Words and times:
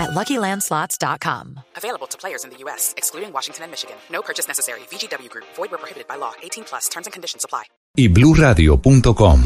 at 0.00 0.10
LuckyLandSlots.com. 0.10 1.60
Available 1.76 2.08
to 2.08 2.16
players 2.18 2.44
in 2.44 2.50
the 2.50 2.56
U.S., 2.64 2.94
excluding 2.96 3.32
Washington 3.32 3.64
and 3.64 3.70
Michigan. 3.70 3.96
No 4.10 4.22
purchase 4.22 4.48
necessary. 4.48 4.80
VGW 4.90 5.28
Group. 5.28 5.46
Void 5.56 5.70
where 5.70 5.78
prohibited 5.78 6.08
by 6.08 6.16
law. 6.16 6.32
18 6.42 6.64
plus. 6.64 6.88
Terms 6.88 7.06
and 7.06 7.12
conditions 7.12 7.44
apply. 7.44 7.64
y 7.96 8.08
bluradio.com. 8.08 9.40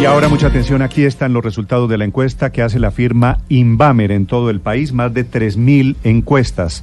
Y 0.00 0.06
ahora 0.06 0.28
mucha 0.28 0.48
atención, 0.48 0.82
aquí 0.82 1.04
están 1.04 1.32
los 1.32 1.44
resultados 1.44 1.88
de 1.88 1.96
la 1.98 2.04
encuesta 2.04 2.50
que 2.50 2.62
hace 2.62 2.78
la 2.78 2.90
firma 2.90 3.38
Invamer 3.48 4.10
en 4.12 4.26
todo 4.26 4.50
el 4.50 4.60
país, 4.60 4.92
más 4.92 5.14
de 5.14 5.24
3.000 5.24 5.96
encuestas. 6.04 6.82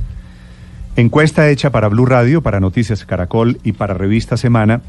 Encuesta 0.96 1.50
hecha 1.50 1.72
para 1.72 1.90
Blue 1.90 2.06
Radio, 2.06 2.42
para 2.42 2.60
Noticias 2.60 3.06
Caracol 3.06 3.60
y 3.64 3.74
para 3.74 3.94
Revista 3.94 4.38
Semana, 4.38 4.82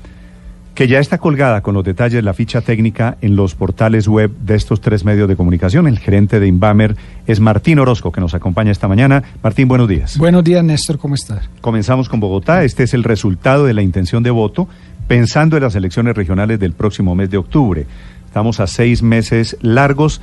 que 0.75 0.89
ya 0.89 0.99
está 0.99 1.19
colgada 1.19 1.61
con 1.61 1.75
los 1.75 1.85
detalles 1.85 2.15
de 2.15 2.23
la 2.23 2.33
ficha 2.33 2.63
técnica 2.63 3.19
en 3.21 3.37
los 3.37 3.55
portales 3.55 4.09
web 4.09 4.31
de 4.41 4.55
estos 4.55 4.81
tres 4.81 5.05
medios 5.05 5.29
de 5.29 5.37
comunicación. 5.37 5.87
El 5.87 5.99
gerente 5.99 6.41
de 6.41 6.47
Invamer 6.47 6.97
es 7.27 7.41
Martín 7.41 7.79
Orozco, 7.79 8.11
que 8.11 8.21
nos 8.21 8.35
acompaña 8.35 8.71
esta 8.71 8.89
mañana. 8.89 9.23
Martín, 9.43 9.69
buenos 9.69 9.89
días. 9.89 10.17
Buenos 10.17 10.45
días, 10.45 10.65
Néstor, 10.65 10.99
¿cómo 10.99 11.15
estás? 11.15 11.49
Comenzamos 11.61 12.09
con 12.09 12.21
Bogotá. 12.21 12.65
Este 12.65 12.85
es 12.85 12.95
el 12.95 13.05
resultado 13.05 13.67
de 13.67 13.75
la 13.75 13.83
intención 13.83 14.23
de 14.23 14.31
voto 14.31 14.69
pensando 15.09 15.57
en 15.57 15.63
las 15.63 15.75
elecciones 15.75 16.17
regionales 16.17 16.59
del 16.59 16.73
próximo 16.73 17.15
mes 17.15 17.31
de 17.31 17.37
octubre. 17.37 17.87
Estamos 18.27 18.61
a 18.61 18.67
seis 18.67 19.03
meses 19.03 19.59
largos. 19.61 20.23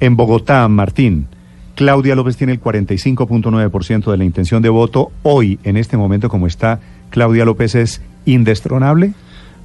En 0.00 0.16
Bogotá, 0.16 0.66
Martín, 0.66 1.28
Claudia 1.76 2.16
López 2.16 2.36
tiene 2.36 2.52
el 2.52 2.60
45.9% 2.60 4.10
de 4.10 4.16
la 4.16 4.24
intención 4.24 4.60
de 4.60 4.70
voto. 4.70 5.12
Hoy, 5.22 5.60
en 5.62 5.76
este 5.76 5.96
momento 5.96 6.28
como 6.28 6.48
está, 6.48 6.80
Claudia 7.10 7.44
López 7.44 7.76
es 7.76 8.02
indestronable. 8.24 9.12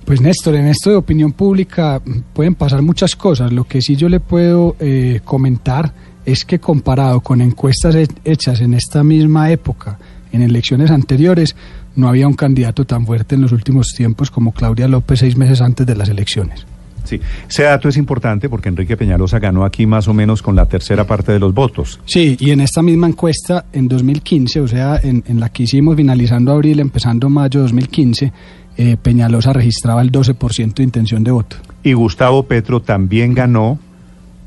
Pues 0.09 0.21
Néstor, 0.21 0.55
en 0.55 0.65
esto 0.65 0.89
de 0.89 0.95
opinión 0.95 1.33
pública 1.33 2.02
pueden 2.33 2.55
pasar 2.55 2.81
muchas 2.81 3.15
cosas. 3.15 3.53
Lo 3.53 3.65
que 3.65 3.79
sí 3.79 3.95
yo 3.95 4.09
le 4.09 4.19
puedo 4.19 4.75
eh, 4.79 5.19
comentar 5.23 5.93
es 6.25 6.45
que 6.45 6.57
comparado 6.57 7.21
con 7.21 7.41
encuestas 7.41 7.93
he- 7.93 8.07
hechas 8.25 8.59
en 8.61 8.73
esta 8.73 9.03
misma 9.03 9.52
época, 9.52 9.99
en 10.31 10.41
elecciones 10.41 10.89
anteriores, 10.89 11.55
no 11.95 12.09
había 12.09 12.27
un 12.27 12.33
candidato 12.33 12.85
tan 12.85 13.05
fuerte 13.05 13.35
en 13.35 13.41
los 13.41 13.52
últimos 13.52 13.89
tiempos 13.95 14.31
como 14.31 14.52
Claudia 14.52 14.87
López 14.87 15.19
seis 15.19 15.37
meses 15.37 15.61
antes 15.61 15.85
de 15.85 15.95
las 15.95 16.09
elecciones. 16.09 16.65
Sí, 17.03 17.19
ese 17.47 17.63
dato 17.63 17.87
es 17.87 17.95
importante 17.97 18.49
porque 18.49 18.69
Enrique 18.69 18.97
Peñalosa 18.97 19.37
ganó 19.39 19.63
aquí 19.63 19.85
más 19.85 20.07
o 20.07 20.13
menos 20.15 20.41
con 20.41 20.55
la 20.55 20.65
tercera 20.65 21.05
parte 21.05 21.31
de 21.31 21.39
los 21.39 21.53
votos. 21.53 21.99
Sí, 22.05 22.35
y 22.39 22.49
en 22.49 22.61
esta 22.61 22.81
misma 22.81 23.07
encuesta, 23.07 23.65
en 23.73 23.87
2015, 23.87 24.59
o 24.61 24.67
sea, 24.67 24.99
en, 25.02 25.23
en 25.27 25.39
la 25.39 25.49
que 25.49 25.63
hicimos 25.63 25.95
finalizando 25.95 26.52
abril, 26.52 26.80
empezando 26.80 27.30
mayo 27.30 27.59
de 27.61 27.63
2015, 27.63 28.33
eh, 28.80 28.95
Peñalosa 28.95 29.52
registraba 29.52 30.02
el 30.02 30.09
12% 30.09 30.75
de 30.75 30.83
intención 30.83 31.22
de 31.22 31.31
voto. 31.31 31.58
Y 31.83 31.91
Gustavo 31.91 32.44
Petro 32.44 32.81
también 32.81 33.33
ganó, 33.33 33.77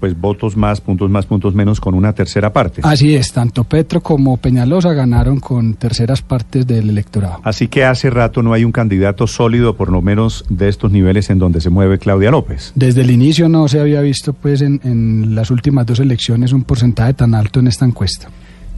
pues 0.01 0.19
votos 0.19 0.57
más, 0.57 0.81
puntos 0.81 1.11
más, 1.11 1.27
puntos 1.27 1.55
menos, 1.55 1.81
con 1.83 1.93
una 1.95 2.15
tercera 2.15 2.51
parte. 2.51 2.81
Así 2.83 3.15
es, 3.15 3.31
tanto 3.31 3.65
Petro 3.65 4.01
como 4.01 4.39
Peñalosa 4.39 4.95
ganaron 4.95 5.39
con 5.39 5.75
terceras 5.75 6.23
partes 6.23 6.67
del 6.67 6.89
electorado. 6.89 7.41
Así 7.45 7.69
que 7.69 7.85
hace 7.85 8.09
rato 8.09 8.43
no 8.43 8.55
hay 8.55 8.65
un 8.65 8.73
candidato 8.73 9.27
sólido, 9.27 9.77
por 9.77 9.93
lo 9.93 10.01
menos 10.01 10.47
de 10.49 10.71
estos 10.71 10.91
niveles 10.91 11.29
en 11.29 11.39
donde 11.39 11.61
se 11.61 11.69
mueve 11.69 11.99
Claudia 11.99 12.31
López. 12.31 12.73
Desde 12.75 13.03
el 13.03 13.11
inicio 13.11 13.51
no 13.51 13.69
se 13.69 13.81
había 13.81 14.01
visto 14.01 14.33
pues 14.33 14.63
en, 14.63 14.81
en 14.83 15.35
las 15.35 15.51
últimas 15.51 15.85
dos 15.85 16.01
elecciones 16.01 16.55
un 16.55 16.65
porcentaje 16.65 17.13
tan 17.13 17.35
alto 17.35 17.61
en 17.61 17.67
esta 17.67 17.85
encuesta. 17.85 18.29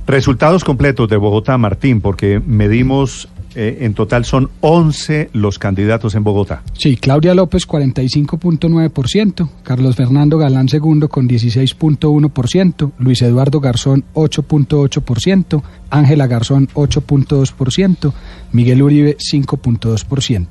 Resultados 0.07 0.65
completos 0.65 1.09
de 1.09 1.17
Bogotá, 1.17 1.57
Martín, 1.57 2.01
porque 2.03 2.43
medimos, 2.45 3.29
eh, 3.55 3.79
en 3.81 3.95
total 3.95 4.25
son 4.25 4.51
11 4.61 5.31
los 5.33 5.59
candidatos 5.59 6.15
en 6.15 6.25
Bogotá. 6.25 6.63
Sí, 6.73 6.97
Claudia 6.97 7.35
López 7.35 7.67
45.9%, 7.67 9.49
Carlos 9.63 9.97
Fernando 9.97 10.39
Galán 10.39 10.69
segundo 10.69 11.09
con 11.09 11.29
16.1%, 11.29 12.93
Luis 12.99 13.23
Eduardo 13.23 13.61
Garzón 13.61 14.05
8.8%, 14.15 15.63
Ángela 15.91 16.27
Garzón 16.27 16.69
8.2%, 16.75 18.13
Miguel 18.53 18.83
Uribe 18.83 19.17
5.2%. 19.19 20.47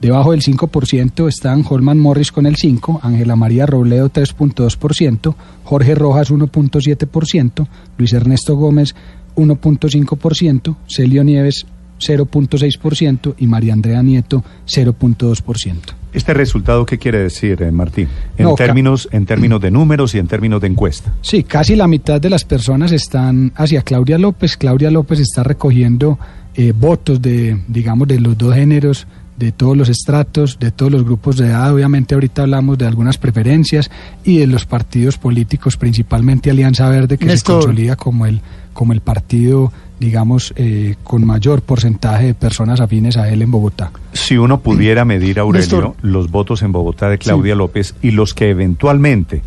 Debajo 0.00 0.30
del 0.30 0.42
5% 0.42 1.28
están 1.28 1.64
Holman 1.68 1.98
Morris 1.98 2.30
con 2.30 2.46
el 2.46 2.54
5, 2.54 3.00
Ángela 3.02 3.34
María 3.34 3.66
Robledo 3.66 4.10
3.2%, 4.10 5.34
Jorge 5.64 5.94
Rojas 5.96 6.30
1.7%, 6.30 7.66
Luis 7.96 8.12
Ernesto 8.12 8.54
Gómez 8.54 8.94
1.5%, 9.34 10.76
Celio 10.86 11.24
Nieves 11.24 11.66
0.6% 11.98 13.34
y 13.38 13.46
María 13.46 13.72
Andrea 13.72 14.02
Nieto 14.02 14.44
0.2%. 14.66 15.76
¿Este 16.12 16.32
resultado 16.34 16.86
qué 16.86 16.98
quiere 16.98 17.18
decir, 17.18 17.62
eh, 17.62 17.70
Martín? 17.70 18.08
En, 18.38 18.46
No, 18.46 18.54
términos, 18.54 19.08
en 19.12 19.26
términos 19.26 19.60
de 19.60 19.70
números 19.70 20.14
y 20.14 20.18
en 20.18 20.26
términos 20.26 20.60
de 20.60 20.68
encuesta. 20.68 21.12
Sí, 21.20 21.42
casi 21.44 21.76
la 21.76 21.86
mitad 21.86 22.20
de 22.20 22.30
las 22.30 22.44
personas 22.44 22.92
están 22.92 23.52
hacia 23.56 23.82
Claudia 23.82 24.18
López. 24.18 24.56
Claudia 24.56 24.90
López 24.90 25.20
está 25.20 25.42
recogiendo 25.42 26.18
eh, 26.54 26.72
votos 26.72 27.20
de, 27.20 27.60
digamos, 27.68 28.08
de 28.08 28.20
los 28.20 28.38
dos 28.38 28.54
géneros, 28.54 29.06
de 29.36 29.52
todos 29.52 29.76
los 29.76 29.88
estratos, 29.88 30.58
de 30.58 30.70
todos 30.72 30.90
los 30.90 31.04
grupos 31.04 31.36
de 31.36 31.48
edad. 31.48 31.72
Obviamente 31.72 32.14
ahorita 32.14 32.42
hablamos 32.42 32.78
de 32.78 32.86
algunas 32.86 33.18
preferencias 33.18 33.90
y 34.24 34.38
de 34.38 34.46
los 34.46 34.66
partidos 34.66 35.18
políticos, 35.18 35.76
principalmente 35.76 36.50
Alianza 36.50 36.88
Verde, 36.88 37.18
que 37.18 37.26
Néstor. 37.26 37.62
se 37.62 37.66
consolida 37.66 37.96
como 37.96 38.26
el, 38.26 38.40
como 38.72 38.92
el 38.94 39.00
partido, 39.00 39.72
digamos, 40.00 40.52
eh, 40.56 40.96
con 41.02 41.26
mayor 41.26 41.62
porcentaje 41.62 42.26
de 42.26 42.34
personas 42.34 42.80
afines 42.80 43.16
a 43.16 43.28
él 43.28 43.42
en 43.42 43.50
Bogotá. 43.50 43.90
Si 44.12 44.36
uno 44.36 44.60
pudiera 44.60 45.04
medir, 45.04 45.38
Aurelio, 45.38 45.60
Néstor. 45.60 45.94
los 46.02 46.30
votos 46.30 46.62
en 46.62 46.72
Bogotá 46.72 47.08
de 47.08 47.18
Claudia 47.18 47.54
López 47.54 47.94
y 48.02 48.12
los 48.12 48.34
que 48.34 48.50
eventualmente 48.50 49.42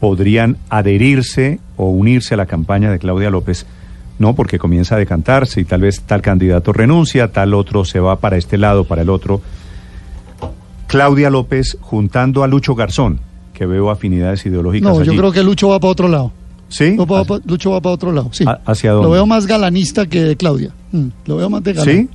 podrían 0.00 0.56
adherirse 0.70 1.60
o 1.76 1.90
unirse 1.90 2.34
a 2.34 2.36
la 2.36 2.46
campaña 2.46 2.90
de 2.90 2.98
Claudia 2.98 3.30
López, 3.30 3.66
no, 4.18 4.34
porque 4.34 4.58
comienza 4.58 4.96
a 4.96 4.98
decantarse 4.98 5.60
y 5.60 5.64
tal 5.64 5.82
vez 5.82 6.02
tal 6.02 6.22
candidato 6.22 6.72
renuncia, 6.72 7.32
tal 7.32 7.54
otro 7.54 7.84
se 7.84 8.00
va 8.00 8.16
para 8.16 8.36
este 8.36 8.58
lado, 8.58 8.84
para 8.84 9.02
el 9.02 9.10
otro. 9.10 9.40
Claudia 10.86 11.30
López 11.30 11.78
juntando 11.80 12.42
a 12.42 12.48
Lucho 12.48 12.74
Garzón, 12.74 13.20
que 13.54 13.66
veo 13.66 13.90
afinidades 13.90 14.44
ideológicas 14.46 14.98
No, 14.98 15.04
yo 15.04 15.14
creo 15.14 15.32
que 15.32 15.42
Lucho 15.42 15.68
va 15.68 15.78
para 15.78 15.92
otro 15.92 16.08
lado. 16.08 16.32
¿Sí? 16.70 16.92
Lucho 16.96 17.06
va, 17.06 17.24
pa- 17.24 17.40
Lucho 17.44 17.70
va 17.72 17.80
para 17.82 17.94
otro 17.94 18.12
lado, 18.12 18.30
sí. 18.32 18.44
¿A- 18.46 18.60
hacia 18.64 18.92
dónde? 18.92 19.08
Lo 19.08 19.12
veo 19.12 19.26
más 19.26 19.46
galanista 19.46 20.06
que 20.06 20.22
de 20.22 20.36
Claudia. 20.36 20.70
Mm, 20.92 21.08
lo 21.26 21.36
veo 21.36 21.50
más 21.50 21.62
de 21.62 21.72
galán. 21.74 21.94
¿Sí? 21.94 22.08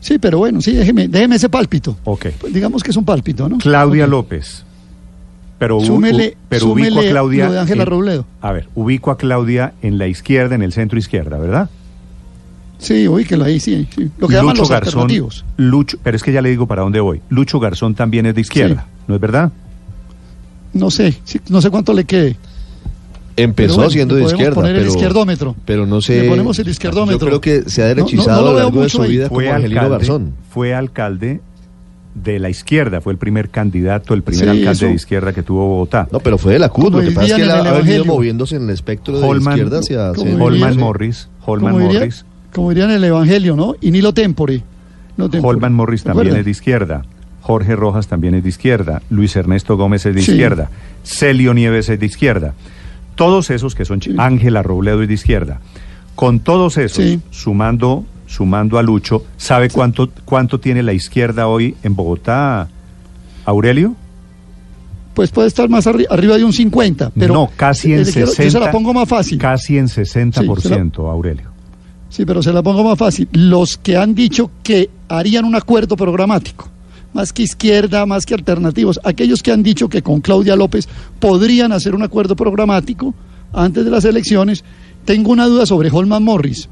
Sí, 0.00 0.18
pero 0.18 0.38
bueno, 0.38 0.60
sí, 0.60 0.72
déjeme, 0.74 1.08
déjeme 1.08 1.34
ese 1.36 1.48
pálpito. 1.48 1.96
Ok. 2.04 2.26
Pues 2.40 2.54
digamos 2.54 2.82
que 2.84 2.90
es 2.92 2.96
un 2.96 3.04
pálpito, 3.04 3.48
¿no? 3.48 3.58
Claudia. 3.58 4.06
López. 4.06 4.64
Pero, 5.58 5.80
Súmele- 5.80 6.34
u- 6.34 6.36
pero 6.48 6.66
ubico 6.66 6.86
a 6.86 6.90
súmele 6.92 7.10
Claudia. 7.10 7.46
lo 7.46 7.52
de 7.54 7.58
Ángela 7.58 7.82
en- 7.82 7.88
Robledo. 7.88 8.24
A 8.40 8.52
ver, 8.52 8.68
ubico 8.76 9.10
a 9.10 9.18
Claudia 9.18 9.72
en 9.82 9.98
la 9.98 10.06
izquierda, 10.06 10.54
en 10.54 10.62
el 10.62 10.72
centro 10.72 10.98
izquierda, 11.00 11.36
¿verdad? 11.38 11.68
Sí, 12.78 13.08
ubíquelo 13.08 13.44
ahí, 13.44 13.58
sí. 13.58 13.88
sí. 13.92 14.08
Lo 14.18 14.28
que 14.28 14.34
llaman 14.34 14.56
los 14.56 14.70
alternativos. 14.70 15.44
Lucho, 15.56 15.98
pero 16.02 16.16
es 16.16 16.22
que 16.22 16.32
ya 16.32 16.42
le 16.42 16.50
digo 16.50 16.68
para 16.68 16.82
dónde 16.82 17.00
voy. 17.00 17.20
Lucho 17.28 17.58
Garzón 17.58 17.96
también 17.96 18.24
es 18.26 18.36
de 18.36 18.40
izquierda, 18.42 18.86
¿no 19.08 19.16
es 19.16 19.20
verdad? 19.20 19.50
No 20.74 20.90
sé, 20.92 21.16
sí, 21.24 21.40
no 21.48 21.60
sé 21.60 21.70
cuánto 21.70 21.92
le 21.92 22.04
quede. 22.04 22.36
Empezó 23.38 23.66
Pero 23.68 23.74
bueno, 23.76 23.90
siendo 23.90 24.14
de 24.16 24.24
izquierda, 24.24 24.54
poner 24.54 24.72
el 24.76 24.78
pero, 24.82 24.90
izquierdómetro. 24.92 25.56
pero 25.64 25.86
no 25.86 26.00
sé. 26.00 26.22
Le 26.22 26.28
ponemos 26.28 26.58
el 26.58 26.68
izquierdómetro. 26.68 27.30
Yo 27.30 27.40
creo 27.40 27.40
que 27.40 27.70
se 27.70 27.82
ha 27.82 27.86
No, 27.86 27.90
no, 27.90 27.94
derechizado 28.06 28.36
no 28.36 28.42
lo 28.42 28.48
a 28.48 28.52
lo 28.52 28.58
largo 28.64 28.82
de 28.82 28.88
su 28.88 29.02
ahí. 29.02 29.10
vida 29.12 29.28
Fue 29.28 29.44
como 29.44 29.56
Angelino 29.56 29.80
alcalde, 29.80 29.98
Garzón. 30.06 30.32
fue 30.50 30.74
alcalde 30.74 31.40
de 32.14 32.38
la 32.40 32.50
izquierda, 32.50 33.00
fue 33.00 33.12
el 33.12 33.18
primer 33.18 33.48
candidato, 33.48 34.12
el 34.14 34.22
primer 34.22 34.44
Sí, 34.44 34.50
alcalde 34.50 34.70
eso. 34.72 34.86
de 34.86 34.92
izquierda 34.94 35.32
que 35.32 35.42
tuvo 35.44 35.66
Bogotá. 35.68 36.08
No, 36.10 36.18
pero 36.18 36.36
fue 36.36 36.52
de 36.54 36.58
la 36.58 36.68
CUT. 36.68 36.92
Lo 36.92 37.00
que 37.00 37.12
pasa 37.12 37.26
es 37.28 37.34
que 37.34 37.42
él 37.42 37.50
ha 37.50 37.56
el 37.58 37.62
venido 37.62 37.76
Evangelio. 37.76 38.04
moviéndose 38.06 38.56
en 38.56 38.62
el 38.64 38.70
espectro 38.70 39.20
de 39.20 39.26
Holman- 39.26 39.50
izquierda 39.52 39.78
hacia 39.78 39.96
como 40.14 40.14
centro. 40.30 40.50
diría- 40.50 40.66
Holman 40.66 40.78
Morris, 40.80 41.28
Holman 41.46 41.72
como, 41.74 41.84
diría- 41.86 42.00
Morris, 42.00 42.24
como 42.52 42.68
dirían 42.70 42.90
en 42.90 42.96
el 42.96 43.04
Evangelio, 43.04 43.54
¿no? 43.56 43.76
Y 43.80 43.90
ni 43.92 44.00
lo 44.00 44.12
tempore. 44.12 44.62
No 45.16 45.28
tempore. 45.30 45.54
Holman 45.56 45.74
Morris 45.74 46.00
¿Se 46.00 46.08
también 46.08 46.34
es 46.36 46.44
de 46.44 46.50
izquierda. 46.50 47.02
Jorge 47.40 47.76
Rojas 47.76 48.08
también 48.08 48.34
es 48.34 48.42
de 48.42 48.48
izquierda. 48.48 49.00
Luis 49.10 49.34
Ernesto 49.36 49.76
Gómez 49.76 50.04
es 50.04 50.14
de 50.14 50.22
Sí. 50.22 50.32
izquierda. 50.32 50.70
Celio 51.04 51.54
Nieves 51.54 51.88
es 51.88 51.98
de 52.00 52.06
izquierda. 52.06 52.52
Todos 53.18 53.50
esos 53.50 53.74
que 53.74 53.84
son. 53.84 54.00
Ángela 54.16 54.62
Robledo 54.62 55.02
es 55.02 55.08
de 55.08 55.14
izquierda. 55.14 55.60
Con 56.14 56.40
todos 56.40 56.78
esos, 56.78 57.04
Sí. 57.04 57.20
sumando, 57.30 58.06
sumando 58.26 58.78
a 58.78 58.82
Lucho, 58.82 59.24
¿sabe 59.36 59.68
cuánto, 59.68 60.08
cuánto 60.24 60.58
tiene 60.60 60.82
la 60.82 60.92
izquierda 60.92 61.48
hoy 61.48 61.76
en 61.82 61.94
Bogotá, 61.94 62.68
Aurelio? 63.44 63.94
Pues 65.14 65.30
puede 65.32 65.48
estar 65.48 65.68
más 65.68 65.86
arri- 65.86 66.06
arriba 66.08 66.36
de 66.36 66.44
un 66.44 66.52
50, 66.52 67.10
pero 67.18 67.34
no, 67.34 67.50
casi 67.56 67.92
en 67.92 68.04
le 68.04 68.12
quiero- 68.12 68.28
60. 68.28 68.44
Yo 68.44 68.50
se 68.52 68.60
la 68.60 68.70
pongo 68.70 68.94
más 68.94 69.08
fácil. 69.08 69.38
Casi 69.38 69.76
en 69.76 69.88
60%, 69.88 71.02
Sí, 71.02 71.08
Aurelio. 71.10 71.48
Sí, 72.08 72.24
pero 72.24 72.40
se 72.42 72.52
la 72.52 72.62
pongo 72.62 72.84
más 72.84 72.96
fácil. 72.96 73.28
Los 73.32 73.76
que 73.78 73.96
han 73.96 74.14
dicho 74.14 74.50
que 74.62 74.88
harían 75.08 75.44
un 75.44 75.56
acuerdo 75.56 75.96
programático, 75.96 76.68
más 77.18 77.32
que 77.32 77.42
izquierda, 77.42 78.06
más 78.06 78.24
que 78.24 78.34
alternativos, 78.34 79.00
aquellos 79.02 79.42
que 79.42 79.50
han 79.50 79.64
dicho 79.64 79.88
que 79.88 80.02
con 80.02 80.20
Claudia 80.20 80.54
López 80.54 80.88
podrían 81.18 81.72
hacer 81.72 81.96
un 81.96 82.04
acuerdo 82.04 82.36
programático 82.36 83.12
antes 83.52 83.84
de 83.84 83.90
las 83.90 84.04
elecciones, 84.04 84.62
tengo 85.04 85.32
una 85.32 85.46
duda 85.46 85.66
sobre 85.66 85.90
Holman 85.90 86.22
Morris, 86.22 86.68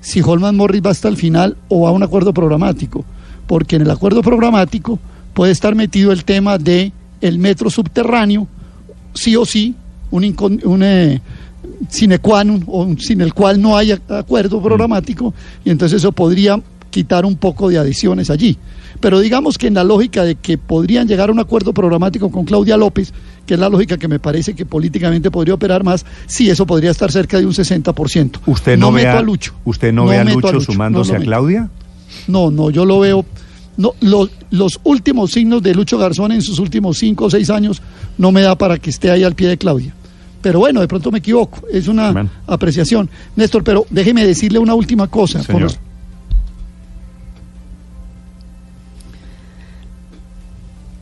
si 0.00 0.20
Holman 0.22 0.56
Morris 0.56 0.82
va 0.86 0.90
hasta 0.90 1.08
el 1.08 1.16
final 1.16 1.56
o 1.68 1.80
va 1.80 1.88
a 1.88 1.92
un 1.92 2.04
acuerdo 2.04 2.32
programático, 2.32 3.04
porque 3.48 3.74
en 3.74 3.82
el 3.82 3.90
acuerdo 3.90 4.22
programático 4.22 5.00
puede 5.34 5.50
estar 5.50 5.74
metido 5.74 6.12
el 6.12 6.24
tema 6.24 6.58
de 6.58 6.92
el 7.20 7.40
metro 7.40 7.68
subterráneo, 7.68 8.46
sí 9.14 9.34
o 9.34 9.44
sí, 9.44 9.74
un, 10.12 10.22
incon- 10.22 10.64
un, 10.64 10.82
eh, 10.84 11.20
sine 11.88 12.20
qua 12.20 12.44
non, 12.44 12.62
o 12.68 12.84
un- 12.84 13.00
sin 13.00 13.20
el 13.20 13.34
cual 13.34 13.60
no 13.60 13.76
hay 13.76 13.88
ac- 13.90 14.16
acuerdo 14.16 14.62
programático, 14.62 15.34
y 15.64 15.70
entonces 15.70 15.96
eso 15.96 16.12
podría 16.12 16.60
quitar 16.88 17.24
un 17.26 17.34
poco 17.34 17.68
de 17.68 17.78
adiciones 17.78 18.30
allí. 18.30 18.56
Pero 19.00 19.20
digamos 19.20 19.58
que 19.58 19.66
en 19.68 19.74
la 19.74 19.84
lógica 19.84 20.24
de 20.24 20.34
que 20.34 20.58
podrían 20.58 21.06
llegar 21.06 21.28
a 21.28 21.32
un 21.32 21.38
acuerdo 21.38 21.72
programático 21.72 22.30
con 22.30 22.44
Claudia 22.44 22.76
López, 22.76 23.12
que 23.46 23.54
es 23.54 23.60
la 23.60 23.68
lógica 23.68 23.96
que 23.96 24.08
me 24.08 24.18
parece 24.18 24.54
que 24.54 24.66
políticamente 24.66 25.30
podría 25.30 25.54
operar 25.54 25.84
más, 25.84 26.04
sí, 26.26 26.50
eso 26.50 26.66
podría 26.66 26.90
estar 26.90 27.10
cerca 27.12 27.38
de 27.38 27.46
un 27.46 27.52
60%. 27.52 28.40
¿Usted 28.46 28.76
no, 28.78 28.90
ve 28.92 29.02
meto 29.04 29.16
a, 29.16 29.20
a 29.20 29.22
Lucho. 29.22 29.54
¿Usted 29.64 29.92
no, 29.92 30.06
ve 30.06 30.18
a 30.18 30.24
Lucho, 30.24 30.60
sumándose 30.60 31.12
no 31.12 31.18
a. 31.18 31.22
Claudia? 31.22 31.70
No, 32.26 32.50
no, 32.50 32.70
yo 32.70 32.84
lo 32.84 33.00
veo. 33.00 33.24
No, 33.76 33.92
lo- 34.00 34.28
los 34.50 34.80
últimos 34.82 35.30
signos 35.30 35.62
de 35.62 35.74
Lucho 35.74 35.98
Garzón 35.98 36.32
en 36.32 36.42
sus 36.42 36.58
últimos 36.58 36.98
cinco 36.98 37.26
o 37.26 37.30
seis 37.30 37.48
años 37.50 37.80
no 38.16 38.32
me 38.32 38.40
da 38.42 38.56
para 38.58 38.78
que 38.78 38.90
esté 38.90 39.10
ahí 39.10 39.22
al 39.22 39.34
pie 39.34 39.46
de 39.48 39.56
Claudia. 39.58 39.94
Pero 40.42 40.58
bueno, 40.60 40.80
de 40.80 40.88
pronto 40.88 41.10
me 41.12 41.18
equivoco. 41.18 41.62
Es 41.72 41.86
una 41.88 42.12
apreciación. 42.46 43.08
Néstor, 43.36 43.62
pero 43.64 43.86
déjeme 43.90 44.24
decirle 44.26 44.58
una 44.58 44.74
última 44.74 45.06
cosa. 45.08 45.40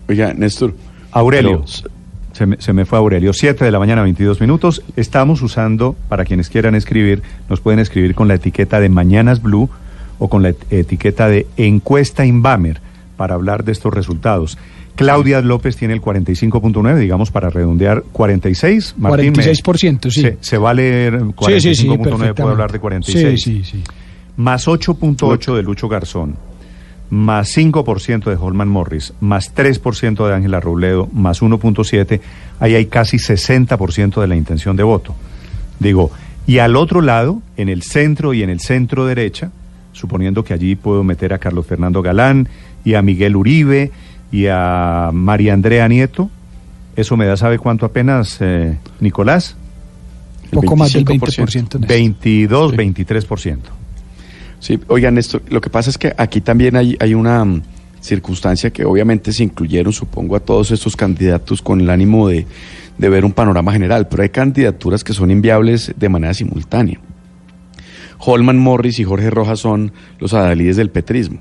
Oiga, 0.09 0.33
Néstor. 0.35 0.75
Aurelio. 1.13 1.63
pero- 1.65 1.91
Se 2.33 2.45
me, 2.45 2.57
se 2.61 2.75
me 2.75 2.85
fue 2.85 2.99
Aurelio. 2.99 3.33
7 3.33 3.65
de 3.65 3.71
la 3.71 3.79
mañana, 3.79 4.03
22 4.03 4.43
minutos. 4.43 4.83
Estamos 4.97 5.41
usando, 5.41 5.97
para 6.11 6.27
quienes 6.27 6.51
quieran 6.51 6.75
escribir, 6.75 7.23
nos 7.49 7.61
pueden 7.61 7.81
escribir 7.81 8.15
con 8.15 8.29
la 8.29 8.35
etiqueta 8.35 8.79
de 8.79 8.91
Mañanas 8.91 9.41
Blue 9.41 9.71
o 10.19 10.29
con 10.29 10.43
la 10.43 10.51
et- 10.51 10.67
etiqueta 10.71 11.29
de 11.29 11.47
Encuesta 11.57 12.27
Inbamer 12.27 12.81
para 13.17 13.35
hablar 13.37 13.65
de 13.65 13.73
estos 13.73 13.95
resultados. 13.95 14.59
Claudia 14.97 15.41
López 15.41 15.77
tiene 15.77 15.95
el 15.95 16.03
45.9, 16.03 16.99
digamos 16.99 17.31
para 17.31 17.49
redondear 17.49 18.03
46. 18.13 18.95
Martín, 18.99 19.33
me- 19.35 19.43
46%, 19.43 20.11
sí. 20.11 20.21
Se, 20.21 20.37
se 20.41 20.59
vale 20.59 21.11
Sí, 21.11 21.61
sí, 21.61 21.75
sí, 21.75 21.87
45.9, 21.89 22.35
puedo 22.35 22.51
hablar 22.51 22.71
de 22.73 22.79
46. 22.81 23.43
Sí, 23.43 23.63
sí, 23.63 23.65
sí. 23.65 23.83
Más 24.37 24.69
8.8 24.69 25.55
de 25.57 25.63
Lucho 25.63 25.89
Garzón, 25.89 26.37
más 27.11 27.57
5% 27.57 28.25
de 28.25 28.37
Holman 28.37 28.69
Morris, 28.69 29.13
más 29.21 29.55
3% 29.55 30.27
de 30.27 30.35
Ángela 30.35 30.61
Robledo, 30.61 31.09
más 31.13 31.43
1.7, 31.43 32.21
ahí 32.61 32.75
hay 32.75 32.87
casi 32.87 33.17
60% 33.19 34.21
de 34.21 34.27
la 34.27 34.37
intención 34.37 34.77
de 34.77 34.83
voto. 34.83 35.15
Digo, 35.79 36.11
y 36.47 36.59
al 36.59 36.77
otro 36.77 37.01
lado, 37.01 37.43
en 37.57 37.69
el 37.69 37.83
centro 37.83 38.35
y 38.35 38.43
en 38.43 38.51
el 38.51 38.61
centro 38.61 39.07
derecha, 39.07 39.51
suponiendo 39.93 40.45
que 40.45 40.55
allí 40.55 40.75
puedo 40.77 41.05
meter 41.05 41.33
a 41.33 41.39
Carlos 41.39 41.67
Fernando 41.67 42.03
Galán 42.03 42.49
y 42.85 42.95
a 42.95 43.03
Miguel 43.03 43.37
Uribe 43.37 43.91
y 44.31 44.47
a 44.47 45.11
María 45.13 45.55
Andrea 45.55 45.89
Nieto, 45.89 46.31
eso 46.97 47.17
me 47.17 47.27
da, 47.27 47.37
¿sabe 47.37 47.59
cuánto 47.59 47.87
apenas, 47.87 48.39
eh, 48.41 48.79
Nicolás? 49.01 49.57
El 50.45 50.51
Poco 50.51 50.77
más 50.77 50.93
del 50.93 51.05
25%. 51.05 51.79
20%. 51.79 51.81
Néstor. 51.81 51.87
22, 51.87 52.71
Sí. 52.71 52.77
23%. 52.77 53.59
Sí, 54.61 54.79
oigan, 54.89 55.15
Néstor, 55.15 55.43
lo 55.49 55.61
que 55.61 55.71
pasa 55.71 55.91
es 55.91 55.99
que 55.99 56.13
aquí 56.17 56.41
también 56.41 56.77
hay, 56.77 56.97
hay 56.99 57.15
una 57.15 57.45
mm, 57.45 57.63
circunstancia 58.01 58.71
que 58.71 58.85
obviamente 58.85 59.33
se 59.33 59.45
incluyeron, 59.45 59.93
supongo, 59.93 60.37
a 60.37 60.41
todos 60.41 60.71
estos 60.71 60.97
candidatos 60.97 61.63
con 61.63 61.81
el 61.81 61.91
ánimo 61.91 62.29
de, 62.29 62.47
de 62.99 63.09
ver 63.09 63.25
un 63.25 63.33
panorama 63.33 63.73
general, 63.73 64.09
pero 64.09 64.23
hay 64.23 64.31
candidaturas 64.31 65.05
que 65.05 65.13
son 65.13 65.31
inviables 65.31 65.93
de 65.97 66.09
manera 66.09 66.35
simultánea. 66.35 67.01
Holman 68.19 68.59
Morris 68.59 68.99
y 68.99 69.05
Jorge 69.05 69.31
Rojas 69.31 69.61
son 69.61 69.93
los 70.19 70.33
adalides 70.35 70.77
del 70.77 70.91
petrismo. 70.91 71.41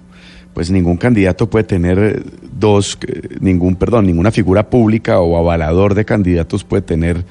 Pues 0.54 0.72
ningún 0.72 0.98
candidato 0.98 1.50
puede 1.50 1.66
tener 1.66 2.00
eh, 2.00 2.24
dos, 2.58 2.98
eh, 3.08 3.38
ningún, 3.40 3.76
perdón, 3.76 4.08
ninguna 4.08 4.32
figura 4.32 4.70
pública 4.70 5.20
o 5.20 5.38
avalador 5.38 5.96
de 5.96 6.06
candidatos 6.06 6.64
puede 6.64 6.82
tener 6.82 7.26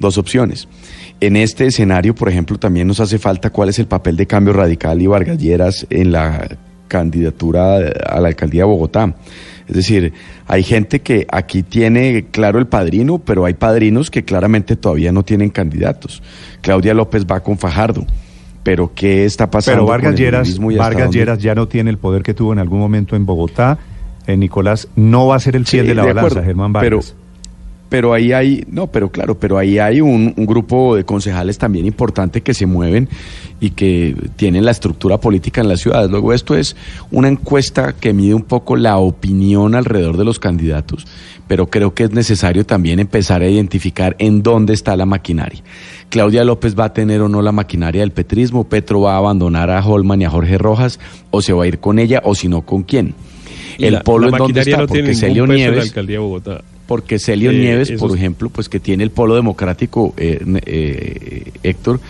dos 0.00 0.18
opciones. 0.18 0.66
En 1.20 1.36
este 1.36 1.66
escenario, 1.66 2.14
por 2.14 2.28
ejemplo, 2.28 2.58
también 2.58 2.88
nos 2.88 2.98
hace 2.98 3.18
falta 3.18 3.50
cuál 3.50 3.68
es 3.68 3.78
el 3.78 3.86
papel 3.86 4.16
de 4.16 4.26
Cambio 4.26 4.52
Radical 4.52 5.00
y 5.00 5.06
Vargas 5.06 5.38
Lleras 5.38 5.86
en 5.90 6.12
la 6.12 6.58
candidatura 6.88 7.76
a 7.76 8.20
la 8.20 8.28
alcaldía 8.28 8.62
de 8.62 8.66
Bogotá. 8.66 9.14
Es 9.68 9.76
decir, 9.76 10.12
hay 10.48 10.64
gente 10.64 11.00
que 11.00 11.26
aquí 11.30 11.62
tiene 11.62 12.26
claro 12.32 12.58
el 12.58 12.66
padrino, 12.66 13.20
pero 13.20 13.44
hay 13.44 13.54
padrinos 13.54 14.10
que 14.10 14.24
claramente 14.24 14.74
todavía 14.74 15.12
no 15.12 15.22
tienen 15.22 15.50
candidatos. 15.50 16.22
Claudia 16.60 16.92
López 16.92 17.24
va 17.24 17.40
con 17.40 17.56
Fajardo. 17.56 18.04
Pero 18.64 18.92
¿qué 18.94 19.24
está 19.24 19.50
pasando 19.50 19.82
Pero 19.82 19.86
Vargas 19.86 20.12
con 20.12 20.14
el 20.14 20.24
Lleras, 20.24 20.48
y 20.48 20.76
Vargas 20.76 21.10
Lleras 21.10 21.38
ya 21.38 21.54
no 21.54 21.68
tiene 21.68 21.90
el 21.90 21.98
poder 21.98 22.22
que 22.22 22.34
tuvo 22.34 22.52
en 22.52 22.58
algún 22.58 22.80
momento 22.80 23.14
en 23.14 23.24
Bogotá. 23.24 23.78
Eh, 24.26 24.36
Nicolás 24.36 24.88
no 24.96 25.28
va 25.28 25.36
a 25.36 25.40
ser 25.40 25.56
el 25.56 25.66
fiel 25.66 25.84
Sí, 25.84 25.88
de 25.88 25.94
la 25.94 26.02
de 26.02 26.08
balanza, 26.08 26.26
acuerdo, 26.28 26.46
Germán 26.46 26.72
Vargas. 26.72 27.14
Pero 27.14 27.19
ahí 28.14 28.32
hay, 28.32 28.64
no, 28.70 28.86
pero 28.86 29.10
claro, 29.10 29.38
pero 29.38 29.58
ahí 29.58 29.78
hay 29.78 30.00
un, 30.00 30.32
un 30.36 30.46
grupo 30.46 30.94
de 30.96 31.04
concejales 31.04 31.58
también 31.58 31.86
importante 31.86 32.40
que 32.40 32.54
se 32.54 32.64
mueven 32.66 33.08
y 33.60 33.70
que 33.70 34.14
tienen 34.36 34.64
la 34.64 34.70
estructura 34.70 35.18
política 35.18 35.60
en 35.60 35.68
las 35.68 35.80
ciudades. 35.80 36.10
Luego 36.10 36.32
esto 36.32 36.54
es 36.56 36.76
una 37.10 37.28
encuesta 37.28 37.94
que 37.94 38.12
mide 38.12 38.32
un 38.34 38.42
poco 38.44 38.76
la 38.76 38.96
opinión 38.98 39.74
alrededor 39.74 40.16
de 40.16 40.24
los 40.24 40.38
candidatos, 40.38 41.06
pero 41.48 41.66
creo 41.68 41.92
que 41.92 42.04
es 42.04 42.12
necesario 42.12 42.64
también 42.64 43.00
empezar 43.00 43.42
a 43.42 43.48
identificar 43.48 44.14
en 44.20 44.42
dónde 44.42 44.72
está 44.72 44.96
la 44.96 45.04
maquinaria. 45.04 45.60
Claudia 46.10 46.44
López 46.44 46.78
va 46.78 46.84
a 46.86 46.92
tener 46.92 47.20
o 47.20 47.28
no 47.28 47.42
la 47.42 47.52
maquinaria 47.52 48.00
del 48.02 48.12
petrismo, 48.12 48.64
Petro 48.68 49.00
va 49.00 49.14
a 49.14 49.18
abandonar 49.18 49.68
a 49.70 49.84
Holman 49.84 50.22
y 50.22 50.24
a 50.24 50.30
Jorge 50.30 50.58
Rojas, 50.58 51.00
o 51.30 51.42
se 51.42 51.52
va 51.52 51.64
a 51.64 51.66
ir 51.66 51.80
con 51.80 51.98
ella, 51.98 52.22
o 52.24 52.34
si 52.34 52.48
no, 52.48 52.62
con 52.62 52.82
quién. 52.84 53.14
El 53.78 53.94
la- 53.94 54.02
polo 54.02 54.28
la 54.28 54.36
en 54.36 54.38
dónde 54.38 54.60
está, 54.60 54.78
no 54.78 54.86
porque 54.86 55.14
Celio 55.14 55.44
en 55.44 55.50
la 55.50 55.54
Nieves 55.56 55.84
alcaldía 55.84 56.16
de 56.16 56.18
Bogotá. 56.20 56.62
Porque 56.90 57.20
Celio 57.20 57.52
Eh, 57.52 57.54
Nieves, 57.54 57.92
por 57.92 58.16
ejemplo, 58.16 58.50
pues 58.50 58.68
que 58.68 58.80
tiene 58.80 59.04
el 59.04 59.12
polo 59.12 59.36
democrático, 59.36 60.12
eh, 60.16 60.40
eh, 60.66 61.52
Héctor, 61.62 62.00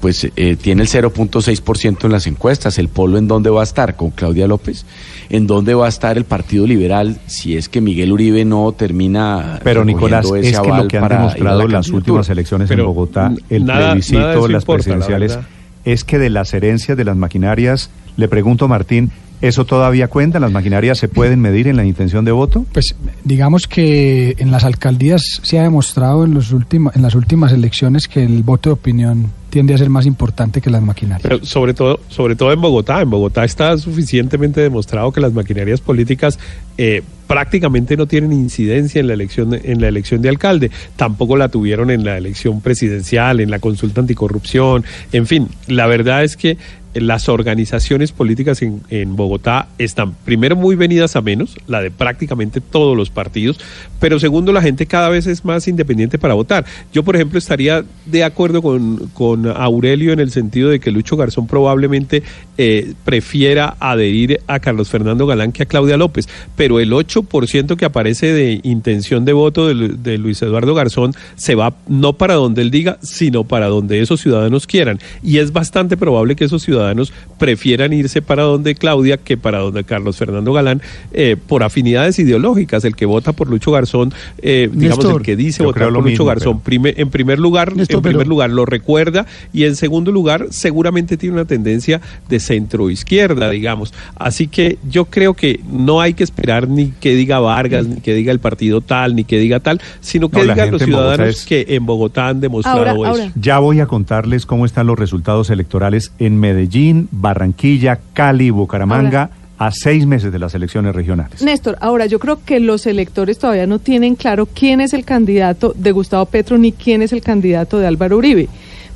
pues 0.00 0.28
eh, 0.36 0.54
tiene 0.54 0.82
el 0.82 0.88
0.6% 0.88 2.04
en 2.04 2.12
las 2.12 2.28
encuestas. 2.28 2.78
¿El 2.78 2.86
polo 2.86 3.18
en 3.18 3.26
dónde 3.26 3.50
va 3.50 3.62
a 3.62 3.64
estar? 3.64 3.96
¿Con 3.96 4.10
Claudia 4.12 4.46
López? 4.46 4.86
¿En 5.28 5.48
dónde 5.48 5.74
va 5.74 5.86
a 5.86 5.88
estar 5.88 6.16
el 6.16 6.24
Partido 6.24 6.68
Liberal 6.68 7.18
si 7.26 7.56
es 7.56 7.68
que 7.68 7.80
Miguel 7.80 8.12
Uribe 8.12 8.44
no 8.44 8.70
termina 8.70 9.58
Pero 9.64 9.84
Nicolás, 9.84 10.24
ese 10.26 10.50
es 10.50 10.60
que 10.60 10.68
lo 10.68 10.86
que 10.86 10.98
han 10.98 11.02
la 11.08 11.16
demostrado 11.16 11.66
las 11.66 11.88
últimas 11.88 12.28
elecciones 12.30 12.70
en 12.70 12.84
Bogotá, 12.84 13.32
el 13.50 13.64
nada- 13.64 13.88
plebiscito, 13.90 14.46
las 14.46 14.62
importa, 14.62 14.84
presidenciales, 14.84 15.36
es 15.84 16.04
que 16.04 16.20
de 16.20 16.30
las 16.30 16.54
herencias 16.54 16.96
de 16.96 17.04
las 17.04 17.16
maquinarias, 17.16 17.90
le 18.16 18.28
pregunto 18.28 18.68
Martín, 18.68 19.10
¿eso 19.40 19.64
todavía 19.64 20.08
cuenta? 20.08 20.40
¿Las 20.40 20.52
maquinarias 20.52 20.98
se 20.98 21.08
pueden 21.08 21.40
medir 21.40 21.68
en 21.68 21.76
la 21.76 21.84
intención 21.84 22.24
de 22.24 22.32
voto? 22.32 22.64
Pues 22.72 22.94
digamos 23.24 23.66
que 23.66 24.34
en 24.38 24.50
las 24.50 24.64
alcaldías 24.64 25.22
se 25.42 25.58
ha 25.58 25.62
demostrado 25.62 26.24
en, 26.24 26.34
los 26.34 26.52
últimos, 26.52 26.94
en 26.96 27.02
las 27.02 27.14
últimas 27.14 27.52
elecciones 27.52 28.08
que 28.08 28.22
el 28.24 28.42
voto 28.42 28.70
de 28.70 28.74
opinión 28.74 29.30
tiende 29.50 29.72
a 29.72 29.78
ser 29.78 29.88
más 29.88 30.04
importante 30.04 30.60
que 30.60 30.68
las 30.68 30.82
maquinarias. 30.82 31.22
Pero 31.22 31.44
sobre 31.44 31.72
todo, 31.72 32.00
sobre 32.08 32.36
todo 32.36 32.52
en 32.52 32.60
Bogotá. 32.60 33.00
En 33.00 33.08
Bogotá 33.08 33.44
está 33.44 33.78
suficientemente 33.78 34.60
demostrado 34.60 35.10
que 35.10 35.20
las 35.22 35.32
maquinarias 35.32 35.80
políticas 35.80 36.38
eh, 36.76 37.02
prácticamente 37.26 37.96
no 37.96 38.06
tienen 38.06 38.32
incidencia 38.32 39.00
en 39.00 39.06
la 39.06 39.14
elección 39.14 39.50
de- 39.50 39.62
en 39.64 39.80
la 39.80 39.88
elección 39.88 40.20
de 40.20 40.28
alcalde. 40.28 40.70
Tampoco 40.96 41.36
la 41.36 41.48
tuvieron 41.48 41.90
en 41.90 42.04
la 42.04 42.18
elección 42.18 42.60
presidencial, 42.60 43.40
en 43.40 43.50
la 43.50 43.58
consulta 43.58 44.02
anticorrupción. 44.02 44.84
En 45.12 45.26
fin, 45.26 45.48
la 45.66 45.86
verdad 45.86 46.24
es 46.24 46.36
que 46.36 46.58
las 47.00 47.28
organizaciones 47.28 48.12
políticas 48.12 48.62
en, 48.62 48.82
en 48.90 49.16
Bogotá 49.16 49.68
están 49.78 50.14
primero 50.24 50.56
muy 50.56 50.76
venidas 50.76 51.16
a 51.16 51.20
menos, 51.20 51.56
la 51.66 51.80
de 51.80 51.90
prácticamente 51.90 52.60
todos 52.60 52.96
los 52.96 53.10
partidos, 53.10 53.58
pero 54.00 54.18
segundo 54.18 54.52
la 54.52 54.62
gente 54.62 54.86
cada 54.86 55.08
vez 55.08 55.26
es 55.26 55.44
más 55.44 55.68
independiente 55.68 56.18
para 56.18 56.34
votar. 56.34 56.64
Yo, 56.92 57.02
por 57.02 57.16
ejemplo, 57.16 57.38
estaría 57.38 57.84
de 58.06 58.24
acuerdo 58.24 58.62
con, 58.62 59.08
con 59.14 59.46
Aurelio 59.46 60.12
en 60.12 60.20
el 60.20 60.30
sentido 60.30 60.70
de 60.70 60.80
que 60.80 60.90
Lucho 60.90 61.16
Garzón 61.16 61.46
probablemente 61.46 62.22
eh, 62.56 62.94
prefiera 63.04 63.76
adherir 63.80 64.40
a 64.46 64.60
Carlos 64.60 64.88
Fernando 64.88 65.26
Galán 65.26 65.52
que 65.52 65.62
a 65.62 65.66
Claudia 65.66 65.96
López, 65.96 66.28
pero 66.56 66.80
el 66.80 66.92
8% 66.92 67.76
que 67.76 67.84
aparece 67.84 68.32
de 68.32 68.60
intención 68.62 69.24
de 69.24 69.32
voto 69.32 69.68
de, 69.68 69.88
de 69.88 70.18
Luis 70.18 70.40
Eduardo 70.42 70.74
Garzón 70.74 71.12
se 71.36 71.54
va 71.54 71.74
no 71.86 72.14
para 72.14 72.34
donde 72.34 72.62
él 72.62 72.70
diga, 72.70 72.98
sino 73.02 73.44
para 73.44 73.66
donde 73.66 74.00
esos 74.00 74.20
ciudadanos 74.20 74.66
quieran. 74.66 74.98
Y 75.22 75.38
es 75.38 75.52
bastante 75.52 75.96
probable 75.96 76.36
que 76.36 76.44
esos 76.44 76.62
ciudadanos 76.62 76.87
ciudadanos 76.88 77.12
prefieran 77.38 77.92
irse 77.92 78.20
para 78.22 78.42
donde 78.42 78.74
Claudia 78.74 79.16
que 79.16 79.36
para 79.36 79.58
donde 79.58 79.84
Carlos 79.84 80.16
Fernando 80.16 80.52
Galán 80.52 80.82
eh, 81.12 81.36
por 81.36 81.62
afinidades 81.62 82.18
ideológicas. 82.18 82.84
El 82.84 82.96
que 82.96 83.06
vota 83.06 83.32
por 83.32 83.48
Lucho 83.48 83.70
Garzón, 83.70 84.12
eh, 84.42 84.68
digamos, 84.72 85.04
el 85.04 85.22
que 85.22 85.36
dice 85.36 85.62
votar 85.62 85.84
por 85.84 85.92
Lucho 85.94 86.04
mismo, 86.08 86.24
Garzón, 86.24 86.60
prime- 86.60 86.94
en 86.96 87.10
primer 87.10 87.38
lugar, 87.38 87.76
Néstor, 87.76 87.96
en 87.98 88.02
primer 88.02 88.18
pero- 88.18 88.30
lugar 88.30 88.50
lo 88.50 88.64
recuerda 88.66 89.26
y 89.52 89.64
en 89.64 89.76
segundo 89.76 90.10
lugar 90.10 90.46
seguramente 90.50 91.16
tiene 91.16 91.34
una 91.34 91.44
tendencia 91.44 92.00
de 92.28 92.40
centro 92.40 92.90
izquierda, 92.90 93.50
digamos. 93.50 93.92
Así 94.16 94.48
que 94.48 94.78
yo 94.90 95.04
creo 95.06 95.34
que 95.34 95.60
no 95.70 96.00
hay 96.00 96.14
que 96.14 96.24
esperar 96.24 96.68
ni 96.68 96.88
que 96.90 97.14
diga 97.14 97.38
Vargas, 97.38 97.86
ni 97.86 98.00
que 98.00 98.14
diga 98.14 98.32
el 98.32 98.40
partido 98.40 98.80
tal, 98.80 99.14
ni 99.14 99.24
que 99.24 99.38
diga 99.38 99.60
tal, 99.60 99.80
sino 100.00 100.28
que 100.28 100.38
No, 100.38 100.52
digan 100.54 100.70
los 100.72 100.82
ciudadanos 100.82 101.28
es- 101.28 101.46
que 101.46 101.66
en 101.68 101.86
Bogotá 101.86 102.28
han 102.28 102.40
demostrado 102.40 102.78
Ahora, 102.78 102.92
eso. 102.92 103.04
ahora. 103.06 103.32
Ya 103.36 103.58
voy 103.58 103.80
a 103.80 103.86
contarles 103.86 104.46
cómo 104.46 104.66
están 104.66 104.86
los 104.86 104.98
resultados 104.98 105.50
electorales 105.50 106.12
en 106.18 106.38
Medellín, 106.40 106.67
Barranquilla, 107.10 107.98
Cali 108.12 108.50
Bucaramanga 108.50 109.30
a 109.58 109.72
seis 109.72 110.06
meses 110.06 110.32
de 110.32 110.38
las 110.38 110.54
elecciones 110.54 110.94
regionales. 110.94 111.42
Néstor, 111.42 111.76
ahora 111.80 112.06
yo 112.06 112.18
creo 112.20 112.44
que 112.44 112.60
los 112.60 112.86
electores 112.86 113.38
todavía 113.38 113.66
no 113.66 113.80
tienen 113.80 114.14
claro 114.14 114.46
quién 114.46 114.80
es 114.80 114.94
el 114.94 115.04
candidato 115.04 115.74
de 115.76 115.90
Gustavo 115.92 116.26
Petro 116.26 116.58
ni 116.58 116.70
quién 116.72 117.02
es 117.02 117.12
el 117.12 117.22
candidato 117.22 117.78
de 117.78 117.86
Álvaro 117.86 118.18
Uribe. 118.18 118.48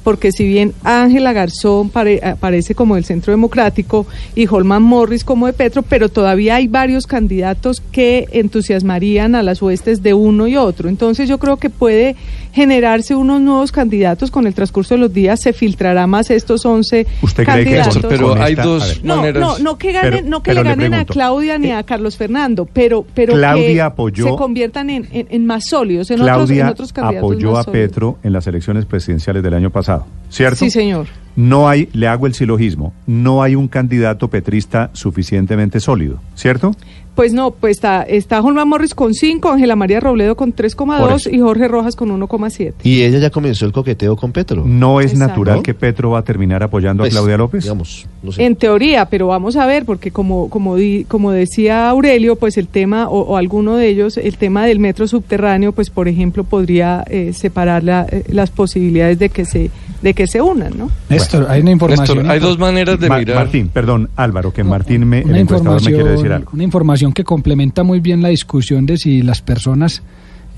Porque 0.02 0.32
si 0.32 0.47
bien 0.47 0.73
Ángela 0.85 1.32
Garzón 1.32 1.90
pare- 1.90 2.21
aparece 2.25 2.75
como 2.75 2.94
del 2.97 3.04
Centro 3.04 3.32
Democrático 3.32 4.06
y 4.35 4.47
Holman 4.49 4.82
Morris 4.82 5.25
como 5.25 5.47
de 5.47 5.52
Petro, 5.52 5.82
pero 5.82 6.09
todavía 6.09 6.56
hay 6.56 6.66
varios 6.68 7.06
candidatos 7.06 7.80
que 7.92 8.26
entusiasmarían 8.32 9.35
a 9.35 9.42
las 9.42 9.61
huestes 9.62 10.02
de 10.02 10.14
uno 10.14 10.47
y 10.47 10.56
otro. 10.56 10.88
Entonces 10.88 11.28
yo 11.28 11.38
creo 11.38 11.56
que 11.56 11.71
puede 11.71 12.16
generarse 12.52 13.14
unos 13.14 13.40
nuevos 13.40 13.73
candidatos 13.73 14.30
con 14.30 14.47
el 14.47 14.54
transcurso 14.54 14.94
de 14.94 15.00
los 15.00 15.12
días, 15.12 15.40
se 15.40 15.52
filtrará 15.52 16.06
más 16.06 16.30
estos 16.30 16.64
11 16.66 17.06
¿Usted 17.23 17.44
cree 17.44 17.64
que 17.64 17.76
candidatos. 17.76 18.06
pero 18.09 18.35
hay 18.40 18.54
dos. 18.54 19.00
No, 19.02 19.16
maneras. 19.16 19.40
no, 19.40 19.59
no 19.59 19.78
que 19.78 19.92
ganen, 19.92 20.11
Pero- 20.12 20.28
no 20.28 20.42
que 20.42 20.54
le 20.54 20.62
le 20.62 20.68
ganen 20.71 20.94
a. 20.94 21.04
Claudia 21.04 21.59
ni 21.59 21.71
a 21.73 21.82
Carlos 21.82 22.16
Fernando, 22.16 22.66
pero, 22.73 23.04
pero 23.14 23.35
Claudia 23.35 23.66
que 23.66 23.80
apoyó- 23.82 24.25
se 24.30 24.37
conviertan 24.37 24.90
en, 24.90 25.09
en- 25.12 25.26
en 25.30 25.47
más 25.47 25.66
sólidos, 25.68 26.11
en 26.11 26.21
otros, 26.21 26.28
en 26.50 26.56
Claudia 26.56 26.71
otros 26.71 26.92
candidatos 26.92 27.30
apoyó 27.32 27.52
más 27.52 27.61
a 27.61 27.64
sólidos. 27.64 27.88
Petro 27.88 28.18
en 28.23 28.32
las 28.32 28.47
elecciones 28.47 28.87
presidenciales 28.87 29.42
del 29.42 29.54
año 29.54 29.71
pasado, 29.71 29.91
¿cierto? 30.30 30.58
Sí, 30.58 30.70
señor. 30.70 31.06
No 31.34 31.68
hay, 31.68 31.88
le 31.92 32.08
hago 32.08 32.26
el 32.26 32.34
silogismo, 32.34 32.92
no 33.06 33.42
hay 33.42 33.54
un 33.54 33.66
candidato 33.66 34.28
petrista 34.28 34.90
suficientemente 34.92 35.80
sólido, 35.80 36.20
¿cierto? 36.34 36.75
Pues 37.14 37.35
no, 37.35 37.50
pues 37.50 37.73
está, 37.76 38.02
está 38.04 38.40
Holman 38.40 38.66
Morris 38.69 38.95
con 38.95 39.12
5, 39.12 39.50
Ángela 39.50 39.76
María 39.76 40.00
Robledo 40.00 40.35
con 40.35 40.52
Por 40.52 40.64
3,2 40.66 41.16
eso. 41.16 41.31
y 41.31 41.38
Jorge 41.40 41.69
Rojas 41.69 41.95
con 41.95 42.09
1,7. 42.11 42.73
Y 42.85 43.02
ella 43.02 43.19
ya 43.19 43.28
comenzó 43.31 43.66
el 43.66 43.73
coqueteo 43.73 44.16
con 44.16 44.33
Petro. 44.33 44.64
No 44.64 45.00
es 45.00 45.12
Exacto. 45.12 45.28
natural 45.28 45.57
¿No? 45.57 45.62
que 45.62 45.75
Petro 45.75 46.11
va 46.11 46.21
a 46.21 46.23
terminar 46.25 46.62
apoyando 46.62 47.02
Pues, 47.02 47.12
a 47.12 47.19
Claudia 47.19 47.37
López. 47.37 47.64
Digamos, 47.64 48.07
no 48.23 48.33
sé. 48.33 48.45
En 48.45 48.57
teoría, 48.57 49.07
pero 49.11 49.26
vamos 49.26 49.57
a 49.57 49.66
ver, 49.66 49.85
porque 49.85 50.11
como 50.11 50.49
como 50.49 50.76
di- 50.76 51.04
como 51.07 51.33
decía 51.33 51.88
Aurelio, 51.90 52.37
pues 52.37 52.57
el 52.57 52.69
tema, 52.69 53.09
o, 53.09 53.21
o 53.21 53.37
alguno 53.37 53.76
de 53.76 53.88
ellos, 53.88 54.16
el 54.16 54.38
tema 54.38 54.64
del 54.64 54.78
metro 54.78 55.07
subterráneo, 55.07 55.73
pues 55.73 55.90
por 55.90 56.09
ejemplo, 56.09 56.45
podría 56.45 57.04
eh, 57.09 57.33
separar 57.35 57.85
la- 57.85 58.07
eh, 58.11 58.25
las 58.28 58.50
posibilidades 58.50 59.19
de 59.19 59.28
que 59.28 59.45
se 59.45 59.71
de 60.02 60.14
que 60.14 60.26
se 60.26 60.42
unan, 60.42 60.73
¿no? 60.76 60.90
Néstor, 61.09 61.47
hay 61.49 61.61
una 61.61 61.71
información. 61.71 62.16
Néstor, 62.19 62.33
hay 62.33 62.40
dos 62.40 62.59
maneras 62.59 62.99
de 62.99 63.09
Ma- 63.09 63.19
mirar. 63.19 63.37
Martín, 63.37 63.69
perdón, 63.69 64.09
Álvaro, 64.16 64.52
que 64.52 64.64
No, 64.64 64.71
Martín, 64.71 65.07
me, 65.07 65.21
el 65.21 65.37
encuestador, 65.37 65.81
me 65.81 65.92
quiere 65.92 66.09
decir 66.11 66.33
algo. 66.33 66.50
Una 66.52 66.64
información 66.64 67.01
que 67.11 67.25
complementa 67.25 67.82
muy 67.82 67.99
bien 67.99 68.23
la 68.23 68.28
discusión 68.28 68.87
de 68.87 68.97
si 68.97 69.23
las 69.23 69.42
personas 69.42 70.02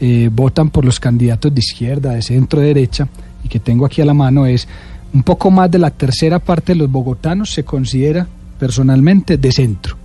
eh, 0.00 0.28
votan 0.30 0.68
por 0.68 0.84
los 0.84 1.00
candidatos 1.00 1.54
de 1.54 1.60
izquierda, 1.60 2.12
de 2.12 2.20
centro, 2.20 2.60
de 2.60 2.66
derecha, 2.66 3.08
y 3.42 3.48
que 3.48 3.60
tengo 3.60 3.86
aquí 3.86 4.02
a 4.02 4.04
la 4.04 4.12
mano 4.12 4.44
es 4.44 4.68
un 5.14 5.22
poco 5.22 5.50
más 5.50 5.70
de 5.70 5.78
la 5.78 5.90
tercera 5.90 6.40
parte 6.40 6.72
de 6.72 6.80
los 6.80 6.90
bogotanos 6.90 7.50
se 7.50 7.64
considera 7.64 8.26
personalmente 8.58 9.38
de 9.38 9.52
centro, 9.52 9.96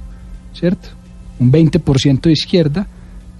¿cierto? 0.53 0.89
Un 1.39 1.51
20% 1.51 2.21
de 2.21 2.31
izquierda, 2.31 2.87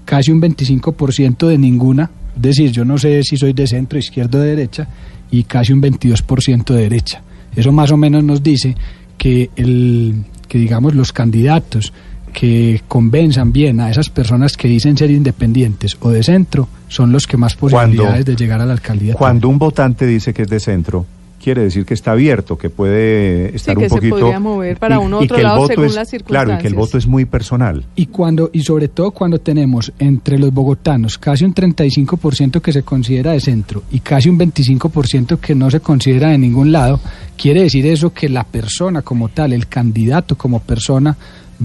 casi 0.03 0.32
un 0.32 0.41
25% 0.41 1.48
de 1.48 1.58
ninguna, 1.58 2.10
es 2.36 2.41
decir, 2.41 2.72
yo 2.72 2.84
no 2.84 2.98
sé 2.98 3.24
si 3.24 3.38
soy 3.38 3.53
de 3.53 3.68
centro, 3.68 4.00
izquierda 4.00 4.39
o 4.39 4.41
de 4.41 4.50
derecha, 4.50 4.88
y 5.29 5.44
casi 5.44 5.74
un 5.74 5.82
22% 5.82 6.74
de 6.74 6.82
derecha. 6.82 7.22
Eso 7.56 7.72
más 7.72 7.91
o 7.91 7.98
menos 7.98 8.24
nos 8.24 8.41
dice 8.41 8.75
que, 9.18 9.51
el, 9.56 10.24
que 10.48 10.58
digamos, 10.58 10.96
los 10.96 11.13
candidatos 11.13 11.94
que 12.29 12.81
convenzan 12.88 13.51
bien 13.51 13.79
a 13.79 13.89
esas 13.89 14.09
personas 14.09 14.57
que 14.57 14.67
dicen 14.67 14.98
ser 14.98 15.12
independientes 15.12 15.98
o 16.00 16.09
de 16.09 16.24
centro 16.24 16.67
son 16.88 17.12
los 17.12 17.27
que 17.27 17.38
más 17.38 17.55
posibilidades 17.55 18.25
de 18.25 18.36
llegar 18.36 18.62
a 18.62 18.65
la 18.65 18.74
alcaldía. 18.74 19.13
Cuando 19.13 19.50
un 19.50 19.59
votante 19.59 20.05
dice 20.05 20.33
que 20.33 20.43
es 20.43 20.50
de 20.50 20.59
centro, 20.59 21.05
quiere 21.39 21.63
decir 21.63 21.86
que 21.86 21.93
está 21.93 22.12
abierto, 22.12 22.57
que 22.57 22.69
puede 22.69 23.55
estar 23.55 23.75
que 23.75 23.83
un 23.83 23.89
se 23.89 23.95
poquito 23.95 24.19
podría 24.19 24.39
mover 24.39 24.77
para 24.77 25.00
uno 25.00 25.19
otro 25.19 25.36
que 25.36 25.41
el 25.41 25.48
lado 25.48 25.62
voto 25.62 25.74
según 25.74 25.86
es, 25.86 25.95
las 25.95 26.09
Claro, 26.09 26.53
y 26.53 26.57
que 26.57 26.67
el 26.67 26.74
circunstancias. 26.74 26.75
voto 26.75 26.98
es 26.98 27.07
muy 27.07 27.25
personal. 27.25 27.86
Y 27.95 28.07
cuando 28.07 28.50
y 28.53 28.62
sobre 28.62 28.89
todo 28.89 29.12
cuando 29.12 29.39
tenemos 29.39 29.91
entre 29.98 30.38
los 30.38 30.53
bogotanos 30.53 31.17
casi 31.17 31.45
un 31.45 31.53
35% 31.55 32.62
que 32.62 32.74
se 32.74 32.83
considera 32.83 33.31
de 33.31 33.39
centro 33.39 33.83
y 33.91 34.01
casi 34.01 34.29
un 34.29 34.38
25% 34.38 35.38
que 35.39 35.55
no 35.55 35.71
se 35.71 35.79
considera 35.79 36.29
de 36.29 36.38
ningún 36.38 36.71
lado, 36.71 37.00
quiere 37.39 37.63
decir 37.63 37.86
eso 37.88 38.13
que 38.13 38.27
la 38.29 38.43
persona 38.43 39.01
como 39.01 39.29
tal, 39.29 39.53
el 39.53 39.67
candidato 39.67 40.38
como 40.38 40.60
persona 40.60 41.15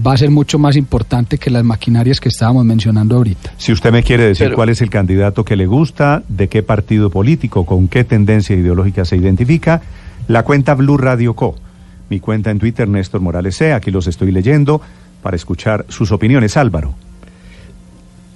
va 0.05 0.13
a 0.13 0.17
ser 0.17 0.29
mucho 0.31 0.57
más 0.57 0.75
importante 0.75 1.37
que 1.37 1.49
las 1.49 1.63
maquinarias 1.63 2.19
que 2.19 2.29
estábamos 2.29 2.65
mencionando 2.65 3.15
ahorita. 3.15 3.53
Si 3.57 3.71
usted 3.71 3.91
me 3.91 4.03
quiere 4.03 4.23
decir 4.25 4.47
Pero- 4.47 4.55
cuál 4.55 4.69
es 4.69 4.81
el 4.81 4.89
candidato 4.89 5.43
que 5.45 5.55
le 5.55 5.65
gusta, 5.67 6.23
de 6.27 6.47
qué 6.47 6.63
partido 6.63 7.09
político, 7.09 7.65
con 7.65 7.87
qué 7.87 8.03
tendencia 8.03 8.55
ideológica 8.55 9.05
se 9.05 9.17
identifica, 9.17 9.81
la 10.27 10.43
cuenta 10.43 10.73
Blue 10.73 10.97
Radio 10.97 11.33
Co. 11.35 11.55
Mi 12.09 12.19
cuenta 12.19 12.51
en 12.51 12.59
Twitter, 12.59 12.87
Néstor 12.87 13.21
Morales 13.21 13.55
C. 13.57 13.73
Aquí 13.73 13.89
los 13.91 14.07
estoy 14.07 14.31
leyendo 14.31 14.81
para 15.23 15.35
escuchar 15.35 15.85
sus 15.89 16.11
opiniones. 16.11 16.55
Álvaro. 16.55 16.93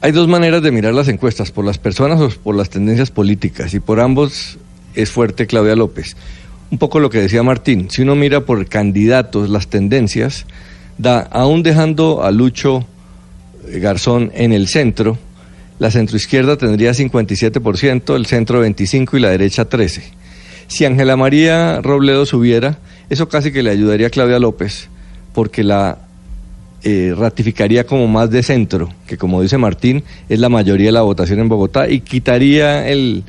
Hay 0.01 0.12
dos 0.12 0.27
maneras 0.27 0.62
de 0.63 0.72
mirar 0.72 0.93
las 0.93 1.08
encuestas, 1.08 1.51
por 1.51 1.65
las 1.65 1.77
personas 1.77 2.19
o 2.22 2.29
por 2.41 2.55
las 2.55 2.69
tendencias 2.69 3.12
políticas, 3.12 3.74
y 3.74 3.79
por 3.79 4.00
ambos 4.00 4.58
es 4.96 5.12
fuerte 5.12 5.46
Claudia 5.46 5.75
López. 5.75 6.15
Un 6.71 6.77
poco 6.77 6.99
lo 6.99 7.09
que 7.09 7.19
decía 7.19 7.41
Martín, 7.41 7.89
si 7.89 8.03
uno 8.03 8.15
mira 8.15 8.41
por 8.41 8.65
candidatos 8.67 9.49
las 9.49 9.67
tendencias, 9.67 10.45
da, 10.97 11.19
aún 11.19 11.63
dejando 11.63 12.23
a 12.23 12.31
Lucho 12.31 12.85
eh, 13.67 13.79
Garzón 13.79 14.31
en 14.35 14.53
el 14.53 14.67
centro, 14.67 15.17
la 15.79 15.89
centroizquierda 15.89 16.57
tendría 16.57 16.91
57%, 16.91 18.15
el 18.15 18.25
centro 18.27 18.63
25% 18.63 19.17
y 19.17 19.19
la 19.19 19.29
derecha 19.29 19.67
13%. 19.67 20.03
Si 20.67 20.85
Ángela 20.85 21.17
María 21.17 21.81
Robledo 21.81 22.27
subiera, 22.27 22.77
eso 23.09 23.27
casi 23.27 23.51
que 23.51 23.63
le 23.63 23.71
ayudaría 23.71 24.07
a 24.07 24.11
Claudia 24.11 24.38
López, 24.38 24.89
porque 25.33 25.63
la 25.63 25.97
eh, 26.83 27.15
ratificaría 27.17 27.88
como 27.88 28.07
más 28.07 28.29
de 28.29 28.43
centro, 28.43 28.89
que 29.07 29.17
como 29.17 29.41
dice 29.41 29.57
Martín, 29.57 30.03
es 30.29 30.39
la 30.39 30.49
mayoría 30.49 30.88
de 30.88 30.91
la 30.91 31.01
votación 31.01 31.39
en 31.39 31.49
Bogotá 31.49 31.89
y 31.89 32.01
quitaría 32.01 32.88
el, 32.88 33.23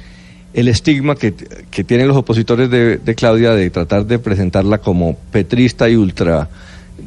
el 0.52 0.68
estigma 0.68 1.14
que, 1.14 1.32
que 1.70 1.84
tienen 1.84 2.08
los 2.08 2.16
opositores 2.16 2.70
de, 2.70 2.98
de 2.98 3.14
Claudia 3.14 3.52
de 3.52 3.70
tratar 3.70 4.06
de 4.06 4.18
presentarla 4.18 4.78
como 4.78 5.16
petrista 5.30 5.88
y 5.88 5.96
ultra 5.96 6.48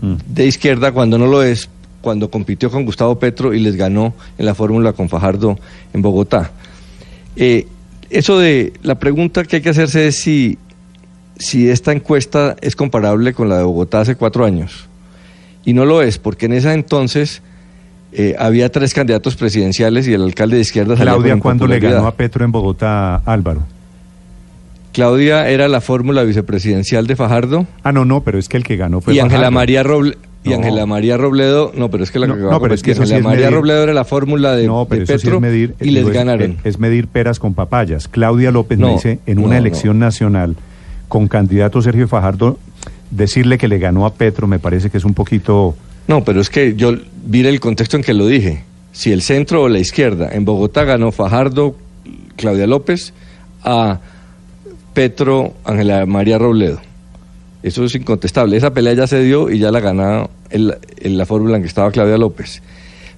de 0.02 0.48
izquierda 0.48 0.92
cuando 0.92 1.18
no 1.18 1.28
lo 1.28 1.44
es, 1.44 1.70
cuando 2.02 2.30
compitió 2.30 2.70
con 2.70 2.86
Gustavo 2.86 3.20
Petro 3.20 3.54
y 3.54 3.60
les 3.60 3.76
ganó 3.76 4.14
en 4.38 4.46
la 4.46 4.56
fórmula 4.56 4.94
con 4.94 5.10
Fajardo 5.10 5.58
en 5.94 6.02
Bogotá. 6.02 6.52
Eh, 7.36 7.68
eso 8.10 8.38
de 8.40 8.74
la 8.84 8.96
pregunta 8.96 9.44
que 9.44 9.58
hay 9.58 9.62
que 9.62 9.70
hacerse 9.70 10.08
es 10.08 10.20
si, 10.20 10.58
si 11.38 11.70
esta 11.70 11.92
encuesta 11.92 12.56
es 12.62 12.76
comparable 12.76 13.34
con 13.34 13.50
la 13.50 13.58
de 13.58 13.64
Bogotá 13.64 14.02
hace 14.02 14.16
cuatro 14.16 14.46
años. 14.46 14.88
Y 15.66 15.74
no 15.74 15.86
lo 15.86 16.02
es, 16.02 16.18
porque 16.18 16.48
en 16.48 16.54
esa 16.54 16.74
entonces 16.74 17.42
eh, 18.16 18.36
había 18.38 18.72
tres 18.72 18.94
candidatos 18.94 19.36
presidenciales 19.36 20.08
y 20.08 20.14
el 20.14 20.22
alcalde 20.24 20.56
de 20.58 20.62
izquierda 20.62 20.96
Claudia, 20.96 21.38
¿cuándo 21.40 21.68
le 21.68 21.80
ganó 21.80 22.08
a 22.08 22.16
Petro 22.16 22.46
en 22.46 22.52
Bogotá, 22.52 23.18
Álvaro? 23.26 23.64
Claudia 24.92 25.50
era 25.50 25.68
la 25.68 25.82
fórmula 25.82 26.24
vicepresidencial 26.24 27.08
de 27.08 27.16
Fajardo 27.16 27.66
Ah, 27.84 27.92
no, 27.92 28.06
no, 28.06 28.22
pero 28.22 28.38
es 28.38 28.48
que 28.48 28.58
el 28.58 28.64
que 28.64 28.76
ganó 28.78 29.02
fue 29.02 29.16
y 29.16 29.20
Ángela 29.20 29.38
Fajardo. 29.40 29.52
María 29.56 29.84
Roble 29.84 30.18
y 30.44 30.50
No. 30.50 30.56
Ángela 30.58 30.86
María 30.86 31.18
Robledo, 31.18 31.72
no, 31.76 31.90
pero 31.90 32.04
es 32.04 32.12
que 32.12 32.20
la 32.20 32.28
No, 32.28 32.36
que 32.36 32.42
no, 32.42 32.60
pero 32.62 32.74
es 32.76 32.84
que 32.84 32.94
sí 32.94 33.02
es 33.02 33.24
María 33.24 33.48
medir- 33.48 33.54
Robledo 33.54 33.84
era 33.84 33.94
la 33.94 34.04
fórmula 34.04 34.56
de, 34.56 34.68
no, 34.68 34.86
pero 34.90 35.06
de 35.06 35.14
eso 35.16 35.18
sí 35.30 35.34
es 35.34 35.40
medir, 35.42 35.74
y 35.80 35.92
les 35.92 36.06
es- 36.06 36.14
ganaron. 36.14 36.58
Es, 36.66 36.78
medir 36.80 37.08
peras 37.08 37.40
con 37.40 37.54
papayas. 37.54 38.08
Claudia 38.10 38.52
López 38.52 38.78
No, 38.78 38.90
dice 38.94 39.20
en 39.26 39.40
una 39.40 39.58
elección 39.58 40.00
nacional 40.00 40.56
con 41.08 41.28
candidato 41.28 41.82
Sergio 41.82 42.08
Fajardo, 42.10 42.60
decirle 43.10 43.58
que 43.58 43.68
le 43.70 43.80
ganó 43.80 44.06
a 44.06 44.14
Petro 44.14 44.46
me 44.48 44.60
parece 44.60 44.90
que 44.90 44.98
es 44.98 45.06
un 45.06 45.14
poquito... 45.14 45.76
No, 46.08 46.24
pero 46.24 46.42
es 46.42 46.50
que 46.50 46.76
yo 46.76 46.96
vi 47.26 47.46
el 47.46 47.60
contexto 47.60 47.98
en 47.98 48.04
que 48.04 48.14
lo 48.14 48.28
dije. 48.28 48.64
Si 48.92 49.12
el 49.12 49.22
centro 49.22 49.64
o 49.64 49.70
la 49.70 49.80
izquierda, 49.80 50.30
en 50.32 50.46
Bogotá 50.46 50.84
ganó 50.84 51.12
Fajardo, 51.12 51.76
Claudia 52.36 52.68
López, 52.68 53.14
a 53.64 54.00
Petro, 54.94 55.54
Ángela 55.64 56.06
María 56.06 56.38
Robledo. 56.38 56.80
Eso 57.64 57.86
es 57.86 57.96
incontestable. 57.96 58.58
Esa 58.58 58.74
pelea 58.74 58.94
ya 58.94 59.08
se 59.08 59.24
dio 59.24 59.50
y 59.50 59.58
ya 59.60 59.72
la 59.72 59.80
ganó 59.80 60.30
la 60.52 61.26
fórmula 61.26 61.56
en 61.56 61.64
que 61.64 61.70
estaba 61.70 61.92
Claudia 61.92 62.18
López. 62.18 62.62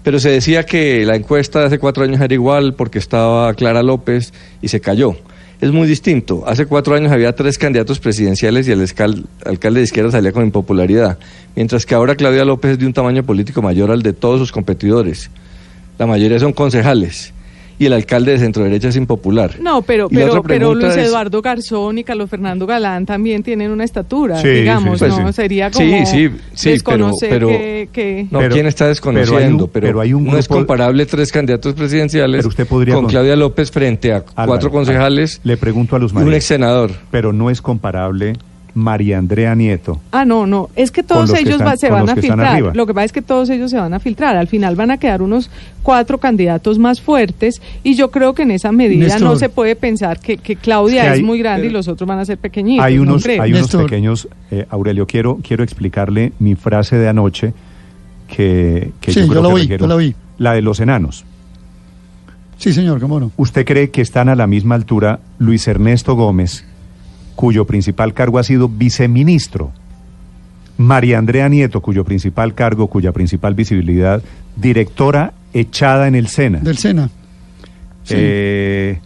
Pero 0.04 0.20
se 0.20 0.30
decía 0.30 0.68
que 0.68 1.04
la 1.04 1.15
encuesta 1.15 1.62
de 1.62 1.65
hace 1.65 1.80
cuatro 1.80 2.04
años 2.04 2.22
era 2.22 2.32
igual 2.32 2.75
porque 2.75 3.00
estaba 3.00 3.51
Clara 3.56 3.82
López 3.82 4.34
y 4.62 4.68
se 4.68 4.80
cayó. 4.80 5.18
Es 5.62 5.72
muy 5.72 5.88
distinto. 5.88 6.44
Hace 6.48 6.66
cuatro 6.66 6.96
años 6.96 7.12
había 7.12 7.34
tres 7.36 7.58
candidatos 7.58 8.00
presidenciales 8.00 8.68
y 8.68 8.72
el 8.72 8.82
alcalde 8.82 9.80
de 9.80 9.84
izquierda 9.84 10.12
salía 10.12 10.32
con 10.32 10.44
impopularidad, 10.44 11.18
mientras 11.56 11.86
que 11.86 11.96
ahora 11.96 12.16
Claudia 12.16 12.46
López 12.46 12.72
es 12.72 12.80
de 12.80 12.86
un 12.88 12.94
tamaño 12.94 13.24
político 13.24 13.62
mayor 13.62 13.92
al 13.92 14.02
de 14.02 14.14
todos 14.14 14.40
sus 14.40 14.52
competidores. 14.52 15.30
La 16.00 16.08
mayoría 16.08 16.40
son 16.40 16.54
concejales 16.54 17.35
y 17.77 17.86
el 17.86 17.94
alcalde 17.94 18.32
de 18.34 18.39
centro 18.39 18.63
derecha 18.63 18.89
es 18.89 18.96
impopular. 18.96 19.60
No, 19.60 19.82
pero, 19.82 20.08
pero, 20.10 20.41
pero 20.44 20.74
Luis 20.74 20.96
Eduardo 20.96 21.41
Garzón 21.41 21.98
y 21.98 22.03
Carlos 22.03 22.29
Fernando 22.29 22.65
Galán 22.65 23.05
también 23.05 23.44
tienen 23.44 23.72
una 23.72 23.84
estatura, 23.84 24.41
Sí, 24.41 24.48
digamos, 24.50 25.00
sí, 25.00 25.05
pues 25.05 25.17
¿no? 25.20 25.27
sí. 25.27 25.34
Sería 25.34 25.72
como 25.72 26.05
sí, 26.05 26.29
sí, 26.53 26.70
desconocer 26.72 27.29
pero- 27.29 27.48
pero- 27.48 27.60
que, 27.60 27.89
que- 27.91 28.27
No, 28.32 28.39
Pero- 28.39 28.53
¿quién 28.53 28.65
está 28.67 28.86
pero 28.86 28.89
desconociendo? 28.89 29.41
hay 29.44 29.48
un- 29.63 29.70
pero 29.70 30.00
hay 30.01 30.13
un 30.13 30.24
no 30.25 30.38
es 30.38 30.48
grupo- 30.48 30.60
comparable 30.60 31.05
tres 31.05 31.32
candidatos 31.32 31.74
presidenciales 31.74 32.39
Pero 32.39 32.50
usted 32.50 32.67
podría 32.67 32.94
con 32.96 33.03
con- 33.05 33.12
Claudia 33.12 33.36
López 33.36 33.72
frente 33.72 34.12
a 34.13 34.17
Álvaro, 34.17 34.48
cuatro 34.48 34.72
concejales 34.72 35.41
Le 35.44 35.58
pregunto 35.58 35.96
a 35.96 36.00
Luz 36.00 36.12
y 36.13 36.15
un 36.17 36.24
María. 36.24 36.38
ex 36.38 36.46
senador. 36.46 36.91
Pero 37.12 37.34
no 37.34 37.50
es 37.50 37.62
comparable 37.62 38.34
María 38.75 39.17
Andrea 39.17 39.55
Nieto. 39.55 40.00
Ah, 40.12 40.25
no, 40.25 40.46
no, 40.46 40.70
es 40.75 40.91
que 40.91 41.01
todos 41.01 41.32
que 41.32 41.39
ellos 41.39 41.53
están- 41.53 41.67
va- 41.70 41.77
se 41.77 41.89
van 41.89 42.10
a 42.10 42.15
filtrar. 42.15 42.75
Lo 42.75 42.86
que 42.86 42.94
pasa 42.94 43.05
es 43.05 43.12
que 43.13 43.22
todos 43.22 43.50
ellos 43.50 43.72
se 43.72 43.77
van 43.77 43.94
a 43.94 44.00
filtrar. 44.00 44.36
Al 44.36 44.48
final 44.48 44.75
van 44.75 44.91
a 44.91 44.98
quedar 44.98 45.22
unos 45.22 45.50
cuatro 45.82 46.17
candidatos 46.17 46.77
más 46.77 47.00
fuertes 47.01 47.62
y 47.84 47.96
yo 47.96 48.12
creo 48.12 48.36
que 48.36 48.44
en 48.44 48.51
esa 48.51 48.72
medida 48.74 49.05
Néstor. 49.05 49.22
no 49.24 49.36
se 49.38 49.48
puede 49.50 49.75
pensar 49.75 50.20
que, 50.20 50.38
que 50.38 50.58
Claudia 50.58 51.01
Es 51.01 51.05
es, 51.08 51.12
que 51.13 51.17
hay- 51.20 51.24
muy 51.24 51.39
grande 51.39 51.67
y 51.67 51.70
los 51.70 51.88
otros 51.88 52.08
van 52.08 52.20
a 52.20 52.25
ser 52.25 52.38
pequeñitos. 52.38 52.86
hay 52.86 52.96
no 52.98 53.03
unos, 53.03 53.24
creo. 53.24 53.41
hay 53.41 53.53
unos 53.53 53.74
pequeños. 53.74 54.27
eh, 54.51 54.65
Aurelio, 54.70 55.08
quiero, 55.08 55.39
quiero 55.41 55.63
explicarle 55.63 56.34
mi 56.39 56.55
frase 56.55 56.98
de 56.98 57.08
anoche 57.08 57.53
que, 58.27 58.91
que 59.00 59.12
Sí, 59.13 59.22
yo 59.22 59.25
yo 59.27 59.32
creo 59.32 59.41
la 59.44 59.48
que 59.50 59.53
oí, 59.55 59.62
requiero. 59.62 59.82
yo 59.86 59.88
la 59.88 59.96
oí. 59.96 60.15
La 60.38 60.53
de 60.53 60.62
los 60.62 60.79
enanos. 60.82 61.24
Sí, 62.58 62.74
señor, 62.74 63.00
cómo 63.00 63.20
no. 63.20 63.32
¿Usted 63.38 63.65
cree 63.65 63.89
que 63.89 64.01
están 64.01 64.29
a 64.29 64.36
la 64.36 64.48
misma 64.48 64.75
altura 64.75 65.20
Luis 65.39 65.67
Ernesto 65.67 66.15
Gómez, 66.15 66.65
cuyo 67.36 67.65
principal 67.65 68.13
cargo 68.13 68.39
ha 68.39 68.44
sido 68.44 68.70
viceministro? 68.70 69.72
María 70.77 71.18
Andrea 71.18 71.48
Nieto, 71.48 71.82
cuyo 71.82 72.04
principal 72.04 72.54
cargo, 72.54 72.88
cuya 72.88 73.12
principal 73.12 73.54
visibilidad, 73.54 74.22
directora 74.56 75.34
echada 75.54 76.08
en 76.08 76.15
el 76.15 76.27
SENA. 76.27 76.60
Del 76.60 76.77
SENA. 76.77 77.10
Sí. 78.04 78.15
Eh, 78.18 79.00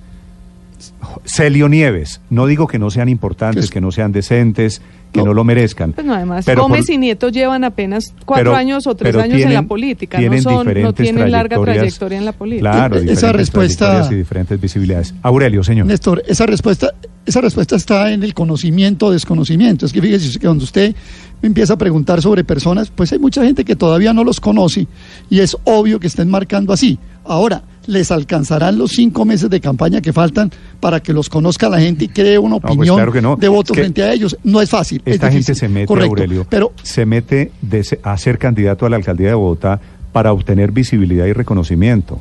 Celio 1.26 1.70
Nieves, 1.70 2.22
no 2.30 2.48
digo 2.48 2.68
que 2.68 2.80
no 2.80 2.90
sean 2.90 3.10
importantes, 3.10 3.70
que 3.70 3.82
no 3.82 3.92
sean 3.92 4.12
decentes, 4.12 4.82
que 5.12 5.24
no, 5.24 5.34
lo 5.34 5.44
merezcan. 5.44 5.94
Pues 5.94 6.06
no, 6.06 6.14
además, 6.14 6.46
pero 6.46 6.62
Gómez 6.64 6.86
por- 6.86 6.96
y 6.96 6.98
Nieto 7.00 7.30
llevan 7.30 7.64
apenas 7.64 8.14
cuatro 8.26 8.52
pero- 8.52 8.56
años 8.56 8.86
o 8.88 8.96
tres 8.96 9.16
años 9.16 9.36
en 9.36 9.42
la 9.42 9.48
tienen- 9.48 9.68
política, 9.68 10.18
no, 10.18 10.22
tienen 10.22 10.42
son, 10.44 10.82
no 10.82 10.94
tienen 10.94 11.32
larga 11.32 11.60
trayectoria 11.62 12.18
en 12.18 12.26
la 12.26 12.32
política. 12.34 12.72
Claro, 12.72 12.96
esa 12.98 13.02
diferentes 13.02 13.34
respuesta- 13.34 13.86
trayectorias 13.86 14.12
y 14.12 14.16
diferentes 14.16 14.62
visibilidades. 14.62 15.14
Aurelio, 15.24 15.64
señor. 15.64 15.88
Néstor, 15.88 16.24
esa 16.28 16.46
respuesta, 16.46 16.92
esa 17.26 17.42
respuesta 17.42 17.76
está 17.76 18.12
en 18.12 18.24
el 18.24 18.34
conocimiento 18.34 19.08
o 19.08 19.12
desconocimiento. 19.12 19.86
Es 19.86 19.94
que 19.94 20.02
fíjese 20.02 20.38
que 20.40 20.46
cuando 20.46 20.64
usted 20.64 20.96
me 21.42 21.48
empieza 21.48 21.74
a 21.74 21.78
preguntar 21.78 22.22
sobre 22.22 22.44
personas, 22.44 22.90
pues 22.90 23.12
hay 23.12 23.20
mucha 23.20 23.44
gente 23.44 23.64
que 23.66 23.76
todavía 23.76 24.14
no 24.14 24.24
los 24.24 24.40
conoce 24.40 24.88
y 25.30 25.40
es 25.40 25.56
obvio 25.64 26.00
que 26.00 26.08
estén 26.08 26.30
marcando 26.30 26.74
así. 26.74 27.00
Ahora, 27.26 27.62
¿les 27.88 28.12
alcanzarán 28.12 28.78
los 28.78 28.92
cinco 28.92 29.26
meses 29.26 29.50
de 29.50 29.60
campaña 29.60 30.02
que 30.02 30.14
faltan 30.14 30.52
para 30.80 31.00
que 31.02 31.14
los 31.14 31.30
conozca 31.30 31.70
la 31.70 31.80
gente 31.80 32.06
y 32.06 32.08
cree 32.10 32.38
una 32.38 32.60
pues 32.60 32.74
opinión 32.76 32.96
claro 32.96 33.12
que 33.12 33.22
no. 33.22 33.36
de 33.36 33.48
voto 33.48 33.74
Es 33.74 33.78
que 33.78 33.84
frente 33.84 34.04
a 34.04 34.14
ellos? 34.14 34.38
No 34.44 34.62
es 34.62 34.70
fácil. 34.70 35.02
es 35.06 35.16
Esta 35.16 35.32
gente 35.32 35.56
se 35.56 35.68
mete, 35.68 35.88
Correcto. 35.88 36.10
Aurelio, 36.12 36.46
Pero 36.50 36.74
se 36.84 37.06
mete 37.06 37.52
de 37.62 37.84
se- 37.84 38.00
a 38.04 38.18
ser 38.18 38.38
candidato 38.38 38.86
a 38.86 38.90
la 38.90 38.96
alcaldía 38.98 39.30
de 39.30 39.34
Bogotá 39.36 39.80
para 40.12 40.32
obtener 40.34 40.72
visibilidad 40.72 41.26
y 41.26 41.34
reconocimiento. 41.34 42.20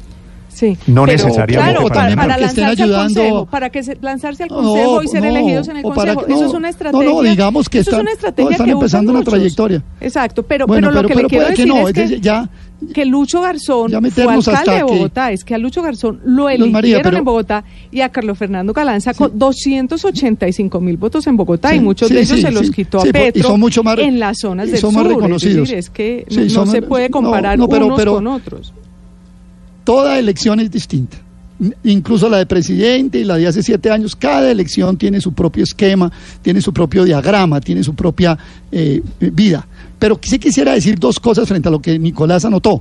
Sí. 0.48 0.76
No 0.88 1.04
Pero, 1.04 1.12
necesariamente 1.18 1.54
Claro, 1.72 1.86
para 1.88 2.16
para, 2.16 2.28
para 2.34 2.46
estén 2.46 2.64
al 2.64 2.70
ayudando- 2.72 3.20
consejo, 3.20 3.46
para 3.46 3.70
que 3.70 3.82
se, 3.84 3.96
lanzarse 4.00 4.42
al 4.42 4.48
No, 4.48 4.56
consejo 4.56 5.02
y 5.04 5.08
ser 5.08 5.22
no, 5.22 5.28
elegidos 5.28 5.68
en 5.68 5.76
el 5.76 5.82
consejo. 5.84 6.24
que- 6.26 6.32
eso 6.32 6.40
no, 6.40 6.46
es 6.48 6.52
una 6.52 6.60
no, 6.60 6.68
estrategia. 6.68 7.08
no, 7.10 7.22
digamos 7.22 7.68
que 7.68 7.78
eso 7.78 7.90
están- 7.90 8.00
es 8.00 8.02
una 8.02 8.12
estrategia 8.12 8.44
no, 8.44 8.50
están 8.52 8.66
que 8.66 8.72
empezando 8.72 9.12
una 9.12 9.22
trayectoria. 9.22 9.82
Exacto, 10.00 10.42
pero, 10.42 10.66
Bueno, 10.66 10.88
pero 10.88 11.02
lo 11.02 11.08
que 11.08 11.14
pero 11.14 11.22
le 11.22 11.28
quiero 11.28 11.44
puede 11.44 11.54
que 11.56 11.62
decir 11.62 11.74
no, 11.74 11.86
es 11.88 11.94
que, 11.94 12.00
entonces 12.00 12.20
ya- 12.20 12.48
que 12.94 13.04
Lucho 13.04 13.40
Garzón 13.40 13.90
fue 13.90 14.32
alcalde 14.34 14.74
de 14.76 14.82
Bogotá. 14.84 15.32
Es 15.32 15.44
que 15.44 15.54
a 15.54 15.58
Lucho 15.58 15.82
Garzón 15.82 16.20
lo 16.24 16.48
eligieron 16.48 16.72
María, 16.72 17.00
pero- 17.02 17.18
en 17.18 17.24
Bogotá 17.24 17.64
y 17.90 18.00
a 18.02 18.08
Carlos 18.10 18.38
Fernando 18.38 18.72
Galán 18.72 19.00
sacó 19.00 19.28
285 19.28 20.80
mil 20.80 20.96
votos 20.96 21.26
en 21.26 21.36
Bogotá 21.36 21.74
y 21.74 21.78
Sí, 21.78 21.84
muchos 21.84 22.08
sí, 22.08 22.14
de 22.14 22.20
ellos 22.20 22.36
sí, 22.36 22.42
se 22.42 22.50
los 22.50 22.66
sí. 22.66 22.72
quitó 22.72 23.00
Sí, 23.00 23.08
a 23.08 23.10
y 23.10 23.12
Petro 23.12 23.48
son 23.50 23.60
mucho 23.60 23.82
más- 23.82 23.98
en 23.98 24.18
las 24.20 24.38
zonas 24.38 24.68
y 24.68 24.72
del 24.72 24.80
son 24.80 24.94
más 24.94 25.02
sur. 25.02 25.12
reconocidos. 25.12 25.54
Es 25.56 25.60
decir, 25.62 25.78
es 25.78 25.90
que 25.90 26.26
Sí, 26.28 26.54
no, 26.54 26.66
se 26.66 26.82
puede 26.82 27.10
comparar 27.10 27.58
no, 27.58 27.68
pero- 27.68 27.86
unos 27.86 27.98
pero- 27.98 28.14
con 28.14 28.26
otros. 28.28 28.72
toda 29.84 30.18
elección 30.18 30.60
es 30.60 30.70
distinta. 30.70 31.16
Incluso 31.82 32.28
la 32.28 32.38
de 32.38 32.46
presidente 32.46 33.18
y 33.18 33.24
la 33.24 33.36
de 33.36 33.48
hace 33.48 33.62
siete 33.62 33.90
años, 33.90 34.14
cada 34.14 34.48
elección 34.50 34.96
tiene 34.96 35.20
su 35.20 35.32
propio 35.32 35.64
esquema, 35.64 36.10
tiene 36.40 36.60
su 36.60 36.72
propio 36.72 37.04
diagrama, 37.04 37.60
tiene 37.60 37.82
su 37.82 37.94
propia 37.94 38.38
eh, 38.70 39.02
vida. 39.18 39.66
Pero 39.98 40.20
sí 40.22 40.38
quisiera 40.38 40.72
decir 40.72 40.98
dos 40.98 41.18
cosas 41.18 41.48
frente 41.48 41.68
a 41.68 41.72
lo 41.72 41.82
que 41.82 41.98
Nicolás 41.98 42.44
anotó. 42.44 42.80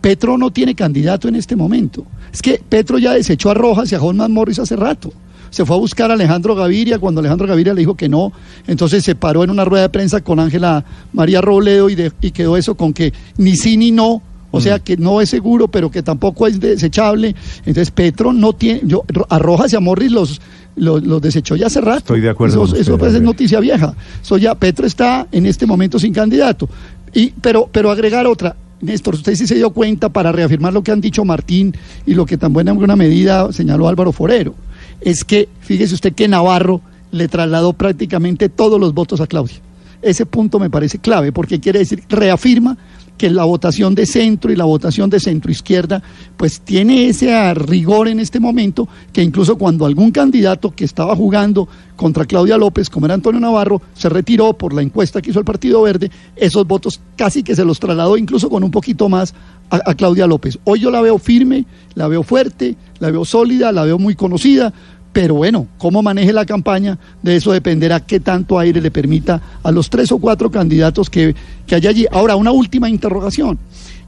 Petro 0.00 0.36
no 0.36 0.50
tiene 0.50 0.74
candidato 0.74 1.26
en 1.28 1.36
este 1.36 1.56
momento. 1.56 2.04
Es 2.32 2.42
que 2.42 2.60
Petro 2.68 2.98
ya 2.98 3.14
desechó 3.14 3.50
a 3.50 3.54
Rojas 3.54 3.90
y 3.90 3.94
a 3.94 4.02
Holman 4.02 4.32
Morris 4.32 4.58
hace 4.58 4.76
rato. 4.76 5.12
Se 5.50 5.64
fue 5.64 5.76
a 5.76 5.78
buscar 5.78 6.10
a 6.10 6.14
Alejandro 6.14 6.54
Gaviria 6.54 6.98
cuando 6.98 7.20
Alejandro 7.20 7.46
Gaviria 7.46 7.72
le 7.72 7.80
dijo 7.80 7.96
que 7.96 8.08
no. 8.08 8.32
Entonces 8.66 9.02
se 9.02 9.14
paró 9.14 9.42
en 9.42 9.50
una 9.50 9.64
rueda 9.64 9.84
de 9.84 9.88
prensa 9.88 10.20
con 10.20 10.38
Ángela 10.38 10.84
María 11.14 11.40
Robledo 11.40 11.88
y, 11.88 11.96
y 12.20 12.30
quedó 12.32 12.58
eso 12.58 12.74
con 12.74 12.92
que 12.92 13.14
ni 13.38 13.56
sí 13.56 13.78
ni 13.78 13.90
no. 13.90 14.22
O 14.50 14.60
sea 14.60 14.78
que 14.78 14.96
no 14.96 15.20
es 15.20 15.28
seguro, 15.28 15.68
pero 15.68 15.90
que 15.90 16.02
tampoco 16.02 16.46
es 16.46 16.58
desechable. 16.58 17.34
Entonces 17.58 17.90
Petro 17.90 18.32
no 18.32 18.54
tiene, 18.54 18.80
yo 18.84 19.04
a 19.28 19.38
Rojas 19.38 19.72
y 19.72 19.76
a 19.76 19.80
Morris 19.80 20.10
los, 20.10 20.40
los, 20.76 21.02
los 21.04 21.20
desechó 21.20 21.54
ya 21.56 21.66
hace 21.66 21.80
rato. 21.80 21.98
Estoy 21.98 22.20
de 22.20 22.30
acuerdo 22.30 22.64
Eso, 22.64 22.76
eso 22.76 22.96
Gabriel. 22.96 23.22
noticia 23.22 23.60
vieja. 23.60 23.94
Eso 24.22 24.38
ya 24.38 24.54
Petro 24.54 24.86
está 24.86 25.26
en 25.32 25.46
este 25.46 25.66
momento 25.66 25.98
sin 25.98 26.14
candidato. 26.14 26.68
Y, 27.12 27.30
pero, 27.30 27.68
pero 27.70 27.90
agregar 27.90 28.26
otra. 28.26 28.56
Néstor, 28.80 29.14
usted 29.14 29.34
sí 29.34 29.46
se 29.46 29.56
dio 29.56 29.70
cuenta 29.70 30.08
para 30.08 30.30
reafirmar 30.30 30.72
lo 30.72 30.82
que 30.82 30.92
han 30.92 31.00
dicho 31.00 31.24
Martín 31.24 31.74
y 32.06 32.14
lo 32.14 32.24
que 32.24 32.38
tan 32.38 32.52
buena 32.52 32.70
en 32.70 32.76
buena 32.76 32.96
medida 32.96 33.52
señaló 33.52 33.88
Álvaro 33.88 34.12
Forero. 34.12 34.54
Es 35.00 35.24
que, 35.24 35.48
fíjese 35.60 35.94
usted 35.94 36.12
que 36.12 36.28
Navarro 36.28 36.80
le 37.10 37.28
trasladó 37.28 37.72
prácticamente 37.72 38.48
todos 38.48 38.78
los 38.80 38.94
votos 38.94 39.20
a 39.20 39.26
Claudia. 39.26 39.56
Ese 40.00 40.26
punto 40.26 40.60
me 40.60 40.70
parece 40.70 40.98
clave 40.98 41.32
porque 41.32 41.58
quiere 41.58 41.80
decir, 41.80 42.04
reafirma 42.08 42.78
que 43.18 43.28
la 43.28 43.44
votación 43.44 43.94
de 43.94 44.06
centro 44.06 44.50
y 44.50 44.56
la 44.56 44.64
votación 44.64 45.10
de 45.10 45.20
centro 45.20 45.50
izquierda, 45.50 46.02
pues 46.36 46.60
tiene 46.60 47.08
ese 47.08 47.52
rigor 47.54 48.08
en 48.08 48.20
este 48.20 48.40
momento 48.40 48.88
que 49.12 49.22
incluso 49.22 49.58
cuando 49.58 49.84
algún 49.84 50.12
candidato 50.12 50.70
que 50.70 50.84
estaba 50.84 51.14
jugando 51.14 51.68
contra 51.96 52.24
Claudia 52.24 52.56
López, 52.56 52.88
como 52.88 53.06
era 53.06 53.14
Antonio 53.14 53.40
Navarro, 53.40 53.82
se 53.92 54.08
retiró 54.08 54.56
por 54.56 54.72
la 54.72 54.82
encuesta 54.82 55.20
que 55.20 55.30
hizo 55.30 55.40
el 55.40 55.44
Partido 55.44 55.82
Verde, 55.82 56.10
esos 56.36 56.66
votos 56.66 57.00
casi 57.16 57.42
que 57.42 57.56
se 57.56 57.64
los 57.64 57.80
trasladó 57.80 58.16
incluso 58.16 58.48
con 58.48 58.62
un 58.62 58.70
poquito 58.70 59.08
más 59.08 59.34
a, 59.68 59.90
a 59.90 59.94
Claudia 59.94 60.26
López. 60.26 60.58
Hoy 60.64 60.80
yo 60.80 60.90
la 60.90 61.00
veo 61.00 61.18
firme, 61.18 61.66
la 61.94 62.06
veo 62.06 62.22
fuerte, 62.22 62.76
la 63.00 63.10
veo 63.10 63.24
sólida, 63.24 63.72
la 63.72 63.84
veo 63.84 63.98
muy 63.98 64.14
conocida, 64.14 64.72
pero 65.12 65.34
bueno, 65.34 65.66
cómo 65.78 66.02
maneje 66.02 66.32
la 66.32 66.44
campaña, 66.46 66.98
de 67.22 67.36
eso 67.36 67.52
dependerá 67.52 68.00
qué 68.00 68.20
tanto 68.20 68.58
aire 68.58 68.80
le 68.80 68.90
permita 68.90 69.40
a 69.62 69.70
los 69.72 69.90
tres 69.90 70.12
o 70.12 70.18
cuatro 70.18 70.50
candidatos 70.50 71.10
que, 71.10 71.34
que 71.66 71.74
hay 71.74 71.86
allí. 71.86 72.06
Ahora, 72.12 72.36
una 72.36 72.52
última 72.52 72.88
interrogación. 72.88 73.58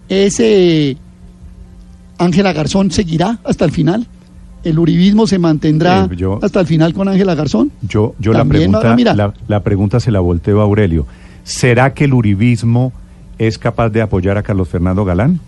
¿Ese 0.08 0.96
Ángela 2.18 2.52
Garzón 2.52 2.90
seguirá 2.90 3.38
hasta 3.44 3.64
el 3.64 3.70
final? 3.70 4.06
¿El 4.62 4.78
uribismo 4.78 5.26
se 5.26 5.38
mantendrá 5.38 6.06
Eh, 6.10 6.16
yo- 6.16 6.38
hasta 6.42 6.60
el 6.60 6.66
final 6.66 6.92
con 6.92 7.08
Ángela 7.08 7.34
Garzón? 7.34 7.72
Yo, 7.82 8.14
yo 8.18 8.32
la 8.32 8.44
pregunta, 8.44 8.78
ahora 8.78 8.94
mira. 8.96 9.14
la, 9.14 9.32
la 9.48 9.62
pregunta 9.62 10.00
se 10.00 10.10
la 10.10 10.20
volteo 10.20 10.60
a 10.60 10.64
Aurelio. 10.64 11.06
¿Será 11.44 11.94
que 11.94 12.04
el 12.04 12.12
uribismo 12.12 12.92
es 13.38 13.56
capaz 13.56 13.88
de 13.88 14.02
apoyar 14.02 14.36
a 14.36 14.42
Carlos 14.42 14.68
Fernando 14.68 15.04
Galán? 15.06 15.40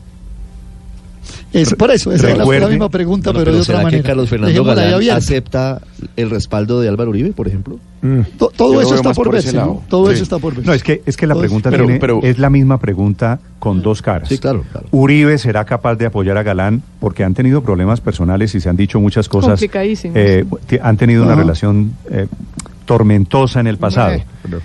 Es 1.53 1.75
por 1.75 1.91
eso, 1.91 2.11
esa 2.13 2.29
es 2.31 2.33
la- 2.39 2.45
Recuerde- 2.45 2.61
la 2.61 2.69
misma 2.69 2.89
pregunta, 2.89 3.31
Bueno, 3.31 3.45
pero, 3.45 3.53
de 3.57 3.61
otra 3.61 3.67
¿será 3.75 3.83
manera. 3.85 4.03
que 4.03 4.07
Carlos 4.09 4.29
Fernando 4.31 4.65
Galán 4.65 5.11
acepta 5.11 5.81
el 6.17 6.31
respaldo 6.31 6.81
de 6.81 6.89
Álvaro 6.89 7.11
Uribe, 7.11 7.33
por 7.33 7.47
ejemplo? 7.49 7.79
To- 8.01 8.51
Yo 8.51 8.57
todo 8.57 8.81
eso 8.81 8.95
está 8.97 9.13
por 9.13 9.27
por 9.27 9.35
verse. 9.35 9.53
¿no? 9.57 9.83
Todo 9.89 10.09
Sí. 10.09 10.15
eso 10.15 10.23
está 10.25 10.39
por 10.39 10.55
verse. 10.55 10.67
No, 10.67 10.73
es 10.75 10.83
que, 10.83 11.03
es 11.07 11.17
que 11.17 11.27
la 11.27 11.35
Todo- 11.35 11.43
pregunta 11.43 11.71
Pero- 11.71 11.85
tiene- 11.85 12.01
pero- 12.01 12.21
es 12.23 12.39
la 12.39 12.51
misma 12.51 12.79
pregunta 12.81 13.39
con 13.59 13.81
dos 13.83 14.03
caras. 14.03 14.29
Sí, 14.29 14.39
claro, 14.39 14.65
claro. 14.73 14.89
Uribe 14.91 15.39
será 15.39 15.65
capaz 15.65 15.95
de 15.97 16.07
apoyar 16.07 16.37
a 16.39 16.43
Galán 16.43 16.83
porque 17.01 17.23
han 17.23 17.35
tenido 17.35 17.63
problemas 17.63 18.01
personales 18.01 18.55
y 18.55 18.61
se 18.61 18.69
han 18.69 18.77
dicho 18.77 18.99
muchas 18.99 19.29
cosas. 19.29 19.61
Eh, 19.63 20.45
han 20.83 20.97
tenido 20.97 21.23
una 21.23 21.35
relación 21.37 21.93
eh, 22.11 22.27
tormentosa 22.87 23.61
en 23.61 23.67
el 23.69 23.79
pasado. 23.79 24.21
Pero- 24.43 24.61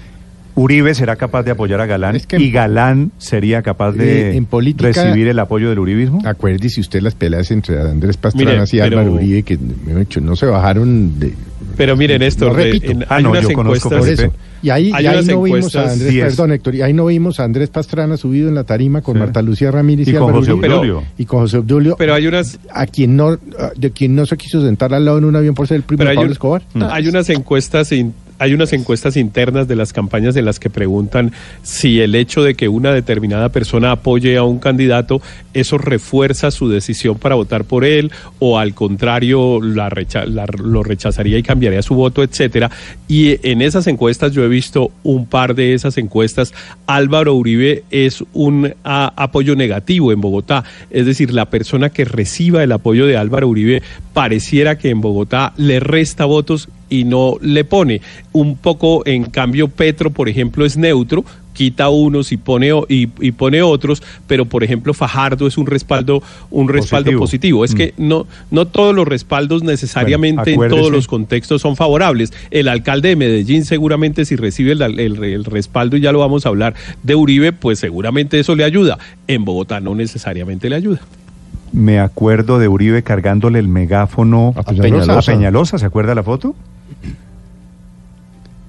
Uribe 0.60 0.96
será 0.96 1.16
capaz 1.16 1.44
de 1.44 1.52
apoyar 1.52 1.80
a 1.82 1.86
Galán 1.86 2.16
Es 2.16 2.26
que- 2.26 2.38
y 2.42 2.50
Galán 2.52 3.12
sería 3.20 3.62
capaz 3.62 3.92
de 3.92 4.32
Eh, 4.32 4.36
en 4.38 4.46
política- 4.46 4.88
recibir 4.92 5.28
el 5.28 5.38
apoyo 5.38 5.70
del 5.70 5.78
uribismo. 5.78 6.20
Acuérdese 6.26 6.82
usted 6.82 7.02
las 7.02 7.14
peleas 7.14 7.52
entre 7.52 7.80
Andrés 7.80 8.18
Pastrana 8.18 8.64
Mire, 8.64 8.66
y 8.72 8.80
Álvaro 8.80 9.14
Uribe, 9.14 9.44
que 9.44 9.58
no 10.20 10.36
se 10.36 10.48
bajaron 10.48 11.20
de, 11.20 11.34
Pero 11.78 11.96
miren 11.96 12.24
esto, 12.24 12.48
No 12.48 12.54
repito. 12.56 12.92
en- 12.92 13.04
Ah, 13.04 13.18
hay 13.18 13.24
no, 13.24 13.30
unas 13.30 13.44
yo 13.44 13.54
conozco 13.54 13.90
Por 13.90 14.00
encuestas. 14.00 14.26
eso. 14.26 14.34
Y 14.64 14.72
ahí, 14.72 14.88
y 14.90 15.26
no 15.28 15.44
vimos 15.44 15.76
a 15.76 15.92
Andrés, 15.92 16.10
Diez. 16.10 16.26
perdón 16.26 16.52
Héctor, 16.54 16.74
y 16.74 16.82
ahí 16.82 16.92
no 16.94 17.06
vimos 17.06 17.40
a 17.40 17.44
Andrés 17.44 17.70
Pastrana 17.70 18.18
subido 18.18 18.50
en 18.50 18.56
la 18.56 18.64
tarima 18.64 19.02
con 19.04 19.14
Sí. 19.14 19.20
Marta 19.20 19.44
Lucía 19.44 19.70
Ramírez 19.70 20.08
y, 20.08 20.10
Y 20.10 20.14
con 20.16 20.24
Álvaro 20.24 20.40
José 20.40 20.54
Uribe. 20.54 20.74
Obdulio. 20.74 21.04
y 21.20 21.26
con 21.26 21.42
José 21.42 21.58
Obdulio, 21.60 21.96
Pero 22.00 22.16
hay 22.16 22.26
unas 22.26 22.58
a 22.74 22.88
quien 22.88 23.16
no, 23.16 23.28
a- 23.30 23.38
de 23.78 23.92
quien 23.92 24.16
no 24.16 24.26
se 24.26 24.36
quiso 24.38 24.60
sentar 24.66 24.92
al 24.96 25.06
lado 25.06 25.20
en 25.20 25.26
un 25.26 25.36
avión 25.36 25.54
por 25.54 25.68
ser 25.68 25.78
el 25.78 25.84
primo 25.84 26.00
Pero 26.00 26.08
de 26.08 26.12
hay, 26.14 26.16
Pablo 26.16 26.30
un- 26.30 26.32
Escobar. 26.32 26.62
hay 26.92 27.08
unas 27.08 27.30
encuestas 27.30 27.92
in- 27.92 28.14
hay 28.40 28.54
unas 28.54 28.74
encuestas 28.74 29.18
internas 29.18 29.68
de 29.68 29.76
las 29.76 29.94
campañas 29.94 30.36
en 30.36 30.46
las 30.46 30.60
que 30.60 30.70
preguntan 30.70 31.32
si 31.64 32.02
el 32.02 32.16
hecho 32.16 32.44
de 32.44 32.56
que 32.56 32.68
una 32.68 32.94
determinada 32.94 33.50
persona 33.50 33.92
apoye 33.92 34.38
a 34.38 34.44
un 34.44 34.60
candidato 34.60 35.22
eso 35.54 35.78
refuerza 35.78 36.52
su 36.52 36.70
decisión 36.70 37.18
para 37.18 37.36
votar 37.36 37.64
por 37.64 37.84
él 37.84 38.12
o 38.40 38.60
al 38.60 38.74
contrario 38.74 39.60
la 39.62 39.90
lo 40.64 40.84
rechazaría 40.84 41.38
y 41.38 41.44
cambiaría 41.44 41.82
su 41.82 41.96
voto, 41.96 42.24
etcétera. 42.24 42.70
Y 43.08 43.48
en 43.48 43.62
esas 43.62 43.88
encuestas 43.88 44.34
yo 44.34 44.44
he 44.44 44.48
visto 44.48 44.92
un 45.04 45.26
par 45.26 45.56
de 45.56 45.74
esas 45.74 45.98
encuestas. 45.98 46.54
Álvaro 46.86 47.34
Uribe 47.34 47.84
es 47.90 48.24
un 48.34 48.74
apoyo 48.84 49.56
negativo 49.56 50.12
en 50.12 50.22
Bogotá, 50.22 50.64
es 50.90 51.06
decir, 51.06 51.34
la 51.34 51.50
persona 51.50 51.90
que 51.90 52.06
reciba 52.06 52.64
el 52.64 52.72
apoyo 52.72 53.06
de 53.06 53.18
Álvaro 53.18 53.48
Uribe 53.48 53.82
pareciera 54.14 54.78
que 54.78 54.90
en 54.90 55.02
Bogotá 55.02 55.54
le 55.58 55.80
resta 55.80 56.26
votos 56.26 56.70
y 56.90 57.04
no 57.04 57.36
le 57.42 57.64
pone. 57.64 58.02
Un 58.34 58.56
poco, 58.58 59.04
en 59.06 59.24
cambio, 59.26 59.68
Petro, 59.68 60.10
por 60.12 60.30
ejemplo, 60.30 60.66
es 60.66 60.78
neutro, 60.78 61.26
quita 61.54 61.90
unos 61.90 62.32
y 62.32 62.38
pone 62.38 62.70
y, 62.88 63.10
y 63.20 63.32
pone 63.32 63.64
otros, 63.64 64.04
pero 64.28 64.46
por 64.46 64.64
ejemplo 64.64 64.94
Fajardo 64.94 65.48
es 65.48 65.58
un 65.58 65.66
respaldo 65.66 66.22
un 66.52 66.70
respaldo 66.70 67.06
Positivo. 67.18 67.20
positivo. 67.20 67.66
Es 67.66 67.74
Mm. 67.74 67.78
que 67.78 67.94
no 67.98 68.28
no 68.52 68.68
todos 68.68 68.94
los 68.94 69.08
respaldos 69.08 69.64
necesariamente 69.64 70.54
en 70.54 70.70
todos 70.70 70.92
los 70.92 71.08
contextos 71.08 71.64
son 71.64 71.76
favorables. 71.76 72.32
El 72.52 72.68
alcalde 72.68 73.10
de 73.10 73.16
Medellín 73.16 73.66
seguramente 73.66 74.24
si 74.26 74.36
recibe 74.36 74.74
el, 74.74 74.84
el- 74.84 75.24
el 75.24 75.46
respaldo 75.46 75.98
y 75.98 76.02
ya 76.02 76.12
lo 76.12 76.20
vamos 76.20 76.46
a 76.46 76.50
hablar 76.50 76.76
de 77.02 77.16
Uribe, 77.16 77.54
pues 77.54 77.80
seguramente 77.80 78.40
eso 78.40 78.56
le 78.56 78.64
ayuda. 78.64 79.00
En 79.28 79.44
Bogotá 79.44 79.80
no 79.80 79.96
necesariamente 79.96 80.70
le 80.70 80.76
ayuda. 80.76 81.00
Me 81.74 82.00
acuerdo 82.00 82.60
de 82.60 82.68
Uribe 82.68 83.02
cargándole 83.02 83.58
el 83.58 83.68
megáfono 83.68 84.54
A 84.56 84.62
Peñalosa. 84.62 85.18
a 85.18 85.22
Peñalosa, 85.36 85.78
¿se 85.80 85.86
acuerda 85.88 86.14
la 86.14 86.22
foto? 86.24 86.56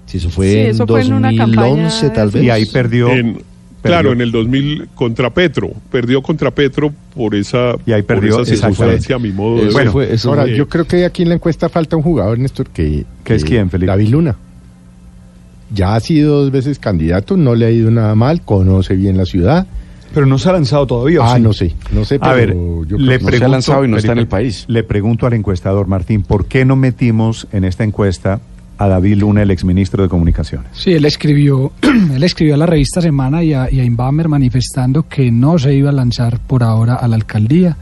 Si 0.09 0.17
eso 0.19 0.29
fue 0.31 0.51
Sí, 0.51 0.59
en 0.59 0.67
eso 0.71 0.87
fue 0.87 1.03
en 1.03 1.13
una 1.13 1.31
2011 1.31 2.11
tal 2.11 2.31
vez. 2.31 2.43
Y 2.43 2.51
ahí 2.51 2.65
perdió. 2.67 3.11
En- 3.13 3.43
claro, 3.83 4.13
en 4.13 4.21
el 4.21 4.33
2000 4.33 4.89
contra 4.95 5.31
Petro, 5.31 5.71
perdió 5.93 6.21
contra 6.23 6.51
Petro 6.51 6.93
por 7.15 7.35
esa, 7.37 7.75
Y 7.87 7.93
ahí 7.93 8.03
perdió, 8.03 8.33
por 8.39 8.43
esa 8.43 8.57
circunstancia, 8.57 9.17
a 9.17 9.19
mi 9.21 9.31
modo 9.31 9.59
de 9.59 9.65
ver. 9.67 9.73
Bueno, 9.73 9.93
fue- 9.93 10.13
eso 10.13 10.31
Ahora, 10.31 10.43
fue- 10.43 10.57
yo 10.57 10.69
creo 10.69 10.85
que 10.87 11.05
aquí 11.05 11.23
en 11.23 11.29
la 11.29 11.35
encuesta 11.37 11.69
falta 11.69 11.97
un 11.97 12.03
jugador, 12.03 12.39
Néstor, 12.39 12.69
que... 12.71 13.05
¿Qué 13.23 13.35
es 13.37 13.45
quién, 13.45 13.71
Felipe? 13.71 13.87
David 13.87 14.09
Luna. 14.09 14.37
Ya 15.73 15.95
ha 15.95 16.01
sido 16.01 16.41
dos 16.43 16.51
veces 16.51 16.79
candidato, 16.79 17.37
no 17.37 17.55
le 17.55 17.67
ha 17.67 17.71
ido 17.71 17.91
nada 17.91 18.15
mal, 18.15 18.41
conoce 18.43 18.97
bien 18.97 19.17
la 19.19 19.27
ciudad. 19.27 19.67
Pero 20.15 20.25
no 20.25 20.39
se 20.39 20.49
ha 20.49 20.53
lanzado 20.53 20.87
todavía. 20.87 21.21
¿o 21.21 21.25
Ah, 21.25 21.37
sí? 21.37 21.43
no 21.43 21.53
sé, 21.53 21.75
no 21.93 22.05
sé, 22.07 22.19
pero 22.19 22.31
A 22.31 22.35
ver, 22.35 22.49
yo 22.55 22.85
creo 22.87 22.99
le 22.99 23.19
que- 23.19 23.25
no 23.25 23.31
se 23.31 23.45
ha 23.45 23.49
lanzado 23.49 23.85
y 23.85 23.89
no 23.89 23.99
está 23.99 24.13
en 24.13 24.19
el 24.19 24.27
país. 24.27 24.65
Le 24.67 24.83
pregunto 24.83 25.27
al 25.27 25.35
encuestador 25.35 25.87
Martín, 25.87 26.23
¿por 26.23 26.47
qué 26.47 26.65
no 26.65 26.77
metimos 26.77 27.47
en 27.53 27.65
esta 27.65 27.85
encuesta 27.85 28.41
a 28.79 28.89
David 28.89 29.19
Luna, 29.19 29.43
el 29.43 29.51
exministro 29.51 30.03
de 30.03 30.09
Comunicaciones? 30.09 30.71
Sí, 30.73 30.93
él 30.93 31.05
escribió, 31.05 31.73
él 31.83 32.23
escribió 32.23 32.55
a 32.55 32.59
la 32.59 32.67
revista 32.67 33.01
Semana 33.01 33.43
y 33.43 33.53
a, 33.53 33.71
y 33.71 33.81
a 33.81 33.85
Inbamer 33.85 34.29
manifestando 34.29 35.09
que 35.09 35.31
no 35.31 35.59
se 35.59 35.75
iba 35.75 35.91
a 35.91 35.93
lanzar 35.93 36.39
por 36.39 36.63
ahora 36.63 36.95
a 36.95 37.09
la 37.09 37.17
alcaldía 37.17 37.77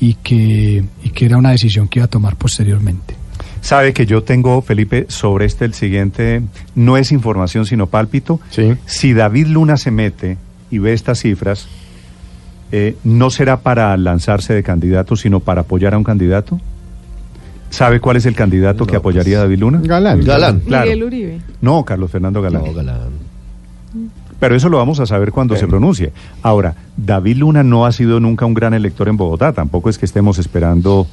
y 0.00 0.14
que, 0.14 0.84
y 1.02 1.10
que 1.10 1.24
era 1.24 1.38
una 1.38 1.50
decisión 1.50 1.88
que 1.88 1.98
iba 1.98 2.06
a 2.06 2.10
tomar 2.10 2.36
posteriormente. 2.36 3.14
Sabe 3.62 3.94
que 3.94 4.04
yo 4.04 4.22
tengo, 4.22 4.60
Felipe, 4.60 5.06
sobre 5.08 5.46
este 5.46 5.64
el 5.64 5.72
siguiente, 5.72 6.42
no 6.74 6.98
es 6.98 7.12
información 7.12 7.64
sino 7.64 7.86
pálpito. 7.86 8.38
Sí. 8.50 8.74
Si 8.84 9.14
David 9.14 9.46
Luna 9.46 9.78
se 9.78 9.90
mete 9.90 10.36
y 10.70 10.78
ve 10.78 10.92
estas 10.92 11.20
cifras, 11.20 11.66
eh, 12.72 12.96
¿no 13.04 13.30
será 13.30 13.60
para 13.60 13.96
lanzarse 13.96 14.52
de 14.52 14.62
candidato, 14.62 15.16
sino 15.16 15.40
para 15.40 15.62
apoyar 15.62 15.94
a 15.94 15.98
un 15.98 16.04
candidato? 16.04 16.60
¿Sabe 17.74 17.98
cuál 18.00 18.16
es 18.16 18.26
el 18.26 18.34
candidato 18.36 18.86
que 18.86 18.92
No, 18.92 18.98
apoyaría 18.98 19.38
a 19.38 19.40
pues, 19.40 19.48
David 19.48 19.58
Luna? 19.60 19.80
Galán. 19.82 20.20
Galán. 20.24 20.60
Claro. 20.60 20.84
Miguel 20.84 21.02
Uribe. 21.04 21.40
No, 21.60 21.84
Carlos 21.84 22.10
Fernando 22.10 22.40
Galán. 22.40 22.62
No, 22.64 22.72
Galán. 22.72 22.98
Pero 24.38 24.54
eso 24.54 24.68
lo 24.68 24.76
vamos 24.78 25.00
a 25.00 25.06
saber 25.06 25.32
cuando 25.32 25.56
se 25.56 25.66
pronuncie. 25.66 26.12
Ahora, 26.42 26.74
David 26.96 27.38
Luna 27.38 27.62
no 27.62 27.86
ha 27.86 27.92
sido 27.92 28.20
nunca 28.20 28.44
un 28.46 28.54
gran 28.54 28.74
elector 28.74 29.08
en 29.08 29.16
Bogotá. 29.16 29.52
Tampoco 29.52 29.88
es 29.90 29.98
que 29.98 30.06
estemos 30.06 30.38
esperando... 30.38 31.06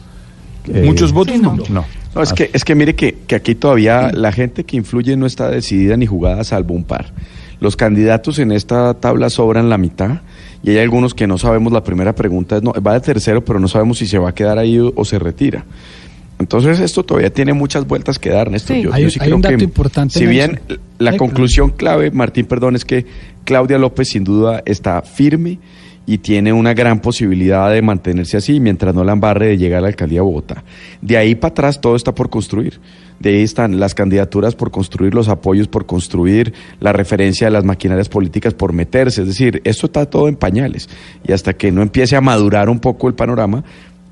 eh, 0.67 0.83
Muchos 0.85 1.11
votos 1.13 1.35
Sí, 1.35 1.41
no. 1.41 1.55
no. 1.55 1.63
No. 1.69 1.85
No, 2.13 2.21
es 2.21 2.33
que, 2.33 2.49
es 2.53 2.63
que 2.65 2.75
mire 2.75 2.93
que, 2.93 3.19
que 3.25 3.35
aquí 3.35 3.55
todavía 3.55 4.11
la 4.11 4.31
gente 4.31 4.63
que 4.65 4.75
influye 4.77 5.15
no 5.15 5.25
está 5.25 5.49
decidida 5.49 5.95
ni 5.97 6.05
jugada 6.05 6.43
salvo 6.43 6.73
un 6.73 6.83
par. 6.83 7.05
Los 7.61 7.75
candidatos 7.75 8.37
en 8.39 8.51
esta 8.51 8.93
tabla 8.95 9.29
sobran 9.29 9.69
la 9.69 9.77
mitad 9.77 10.21
y 10.61 10.71
hay 10.71 10.79
algunos 10.79 11.13
que 11.13 11.25
no 11.27 11.37
sabemos, 11.37 11.71
la 11.71 11.83
primera 11.83 12.13
pregunta 12.13 12.57
es, 12.57 12.63
no, 12.63 12.73
va 12.85 12.93
de 12.93 13.01
tercero, 13.01 13.45
pero 13.45 13.59
no 13.59 13.67
sabemos 13.67 13.99
si 13.99 14.07
se 14.07 14.17
va 14.17 14.29
a 14.29 14.33
quedar 14.35 14.57
ahí 14.57 14.77
o, 14.79 14.91
o 14.95 15.05
se 15.05 15.19
retira. 15.19 15.63
Entonces 16.41 16.79
esto 16.79 17.03
todavía 17.03 17.31
tiene 17.31 17.53
muchas 17.53 17.87
vueltas 17.87 18.19
que 18.19 18.29
dar, 18.29 18.51
Néstor. 18.51 18.75
Sí. 18.75 18.81
Yo, 18.83 18.93
Hay- 18.93 19.03
yo 19.03 19.09
sí 19.09 19.19
hay 19.21 19.27
creo 19.27 19.35
un 19.37 19.41
dato 19.41 19.57
que, 19.57 19.63
importante, 19.63 20.19
si 20.19 20.25
bien 20.25 20.59
la 20.99 21.15
conclusión 21.17 21.69
clave, 21.69 22.11
Martín, 22.11 22.45
perdón, 22.45 22.75
es 22.75 22.83
que 22.83 23.05
Claudia 23.45 23.77
López 23.77 24.09
sin 24.09 24.23
duda 24.23 24.61
está 24.65 25.01
firme 25.01 25.59
y 26.07 26.17
tiene 26.17 26.51
una 26.51 26.73
gran 26.73 26.99
posibilidad 26.99 27.71
de 27.71 27.81
mantenerse 27.81 28.35
así 28.35 28.59
mientras 28.59 28.93
no 28.93 29.03
la 29.03 29.13
embarre 29.13 29.47
de 29.47 29.57
llegar 29.57 29.79
a 29.79 29.81
la 29.83 29.87
alcaldía 29.89 30.17
de 30.17 30.23
Bogotá. 30.23 30.63
De 31.01 31.15
ahí 31.15 31.35
para 31.35 31.51
atrás 31.51 31.79
todo 31.79 31.95
está 31.95 32.13
por 32.13 32.29
construir. 32.29 32.79
De 33.19 33.29
ahí 33.29 33.43
están 33.43 33.79
las 33.79 33.93
candidaturas 33.93 34.55
por 34.55 34.71
construir, 34.71 35.13
los 35.13 35.27
apoyos 35.29 35.67
por 35.67 35.85
construir, 35.85 36.53
la 36.79 36.91
referencia 36.91 37.45
de 37.45 37.51
las 37.51 37.63
maquinarias 37.63 38.09
políticas 38.09 38.55
por 38.55 38.73
meterse. 38.73 39.21
Es 39.21 39.27
decir, 39.27 39.61
esto 39.63 39.85
está 39.85 40.07
todo 40.07 40.27
en 40.27 40.35
pañales. 40.35 40.89
Y 41.27 41.31
hasta 41.33 41.53
que 41.53 41.71
no 41.71 41.83
empiece 41.83 42.15
a 42.15 42.21
madurar 42.21 42.67
un 42.67 42.79
poco 42.79 43.07
el 43.07 43.13
panorama, 43.13 43.63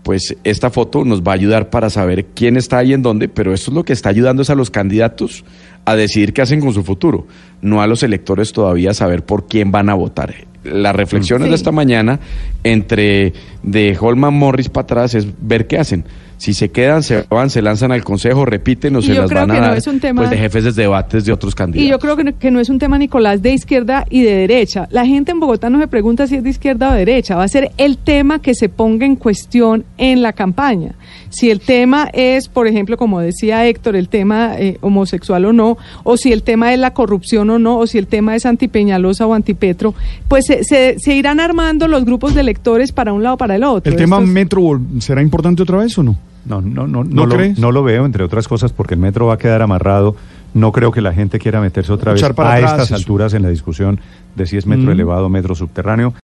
pues 0.09 0.35
esta 0.43 0.71
foto 0.71 1.05
nos 1.05 1.21
va 1.21 1.33
a 1.33 1.35
ayudar 1.35 1.69
para 1.69 1.91
saber 1.91 2.25
quién 2.33 2.57
está 2.57 2.79
ahí 2.79 2.93
en 2.93 3.03
dónde, 3.03 3.29
pero 3.29 3.53
esto 3.53 3.69
es 3.69 3.75
lo 3.75 3.85
que 3.85 3.93
está 3.93 4.09
ayudando 4.09 4.41
es 4.41 4.49
a 4.49 4.55
los 4.55 4.71
candidatos 4.71 5.45
a 5.85 5.95
decidir 5.95 6.33
qué 6.33 6.41
hacen 6.41 6.61
con 6.61 6.73
su 6.73 6.81
futuro, 6.81 7.27
no 7.61 7.79
a 7.83 7.85
los 7.85 8.01
electores 8.01 8.51
todavía 8.51 8.89
a 8.89 8.95
saber 8.95 9.23
por 9.23 9.47
quién 9.47 9.71
van 9.71 9.87
a 9.87 9.93
votar. 9.93 10.33
Las 10.63 10.95
reflexiones 10.95 11.45
Sí. 11.45 11.49
de 11.49 11.55
esta 11.55 11.71
mañana 11.71 12.19
entre 12.63 13.33
de 13.63 13.97
Holman 13.99 14.33
Morris 14.33 14.69
para 14.69 14.83
atrás 14.83 15.15
es 15.15 15.27
ver 15.41 15.67
qué 15.67 15.77
hacen. 15.77 16.05
Si 16.37 16.53
se 16.53 16.69
quedan, 16.71 17.03
se 17.03 17.23
van, 17.29 17.49
se 17.49 17.61
lanzan 17.61 17.91
al 17.91 18.01
consejo, 18.05 18.45
repiten 18.45 18.95
o 18.95 19.01
se 19.01 19.13
las 19.13 19.29
van 19.29 19.51
a 19.51 19.55
no 19.55 19.59
dar 19.61 19.77
es 19.77 19.87
un 19.87 19.99
tema- 19.99 20.21
pues 20.21 20.29
de 20.29 20.37
jefes 20.37 20.63
de 20.63 20.71
debates 20.71 21.25
de 21.25 21.33
otros 21.33 21.53
candidatos. 21.53 21.85
Y 21.85 21.89
yo 21.89 21.99
creo 21.99 22.15
que 22.15 22.23
no, 22.23 22.39
que 22.39 22.49
no 22.49 22.61
es 22.61 22.69
un 22.69 22.79
tema, 22.79 22.97
Nicolás, 22.97 23.41
de 23.41 23.51
izquierda 23.53 24.05
y 24.09 24.21
de 24.21 24.35
derecha. 24.35 24.87
La 24.89 25.05
gente 25.05 25.33
en 25.33 25.41
Bogotá 25.41 25.69
no 25.69 25.81
se 25.81 25.89
pregunta 25.89 26.27
si 26.27 26.35
es 26.37 26.43
de 26.43 26.49
izquierda 26.49 26.91
o 26.91 26.93
derecha. 26.93 27.35
Va 27.35 27.43
a 27.43 27.47
ser 27.49 27.71
el 27.75 27.97
tema 27.97 28.41
que 28.41 28.55
se 28.55 28.69
ponga 28.69 29.05
en 29.05 29.17
cuestión 29.17 29.83
en 29.97 30.21
la 30.21 30.31
campaña. 30.31 30.93
Si 31.29 31.51
el 31.51 31.59
tema 31.59 32.09
es, 32.13 32.47
por 32.47 32.67
ejemplo, 32.67 32.95
como 32.95 33.19
decía 33.19 33.65
Héctor, 33.67 33.97
el 33.97 34.07
tema 34.07 34.53
eh, 34.57 34.77
homosexual 34.79 35.43
o 35.43 35.51
no, 35.51 35.77
o 36.05 36.15
si 36.15 36.31
el 36.31 36.43
tema 36.43 36.73
es 36.73 36.79
la 36.79 36.93
corrupción 36.93 37.49
o 37.49 37.59
no, 37.59 37.79
o 37.79 37.85
si 37.85 37.97
el 37.97 38.07
tema 38.07 38.37
es 38.37 38.45
antipeñalosa 38.45 39.27
o 39.27 39.33
antipetro, 39.33 39.93
pues 40.29 40.45
se, 40.45 40.58
se, 40.63 40.97
se 40.99 41.15
irán 41.15 41.39
armando 41.39 41.87
los 41.87 42.05
grupos 42.05 42.33
de 42.35 42.41
electores 42.41 42.91
para 42.91 43.13
un 43.13 43.23
lado 43.23 43.35
o 43.35 43.37
para 43.37 43.55
el 43.55 43.63
otro. 43.63 43.91
¿El 43.91 43.97
tema 43.97 44.19
es- 44.19 44.27
metro 44.27 44.79
será 44.99 45.21
importante 45.21 45.61
otra 45.63 45.77
vez 45.77 45.97
o 45.97 46.03
no? 46.03 46.15
No, 46.45 46.61
no, 46.61 46.87
no, 46.87 47.03
no, 47.03 47.09
¿No 47.13 47.25
lo, 47.25 47.35
crees? 47.35 47.59
no 47.59 47.71
lo 47.71 47.83
veo, 47.83 48.05
entre 48.05 48.23
otras 48.23 48.47
cosas, 48.47 48.71
porque 48.73 48.93
el 48.95 48.99
metro 48.99 49.27
va 49.27 49.33
a 49.35 49.37
quedar 49.37 49.61
amarrado. 49.61 50.15
No 50.53 50.71
creo 50.71 50.91
que 50.91 51.01
la 51.01 51.13
gente 51.13 51.37
quiera 51.37 51.61
meterse 51.61 51.91
otra 51.91 52.13
vez 52.13 52.21
Echar 52.21 52.31
a 52.37 52.53
atrás 52.55 52.71
estas 52.71 52.85
eso. 52.87 52.95
alturas 52.95 53.33
en 53.35 53.43
la 53.43 53.49
discusión 53.49 53.99
de 54.35 54.47
si 54.47 54.57
es 54.57 54.65
metro 54.65 54.87
Mm. 54.87 54.91
elevado 54.91 55.25
o 55.27 55.29
metro 55.29 55.53
subterráneo. 55.53 56.13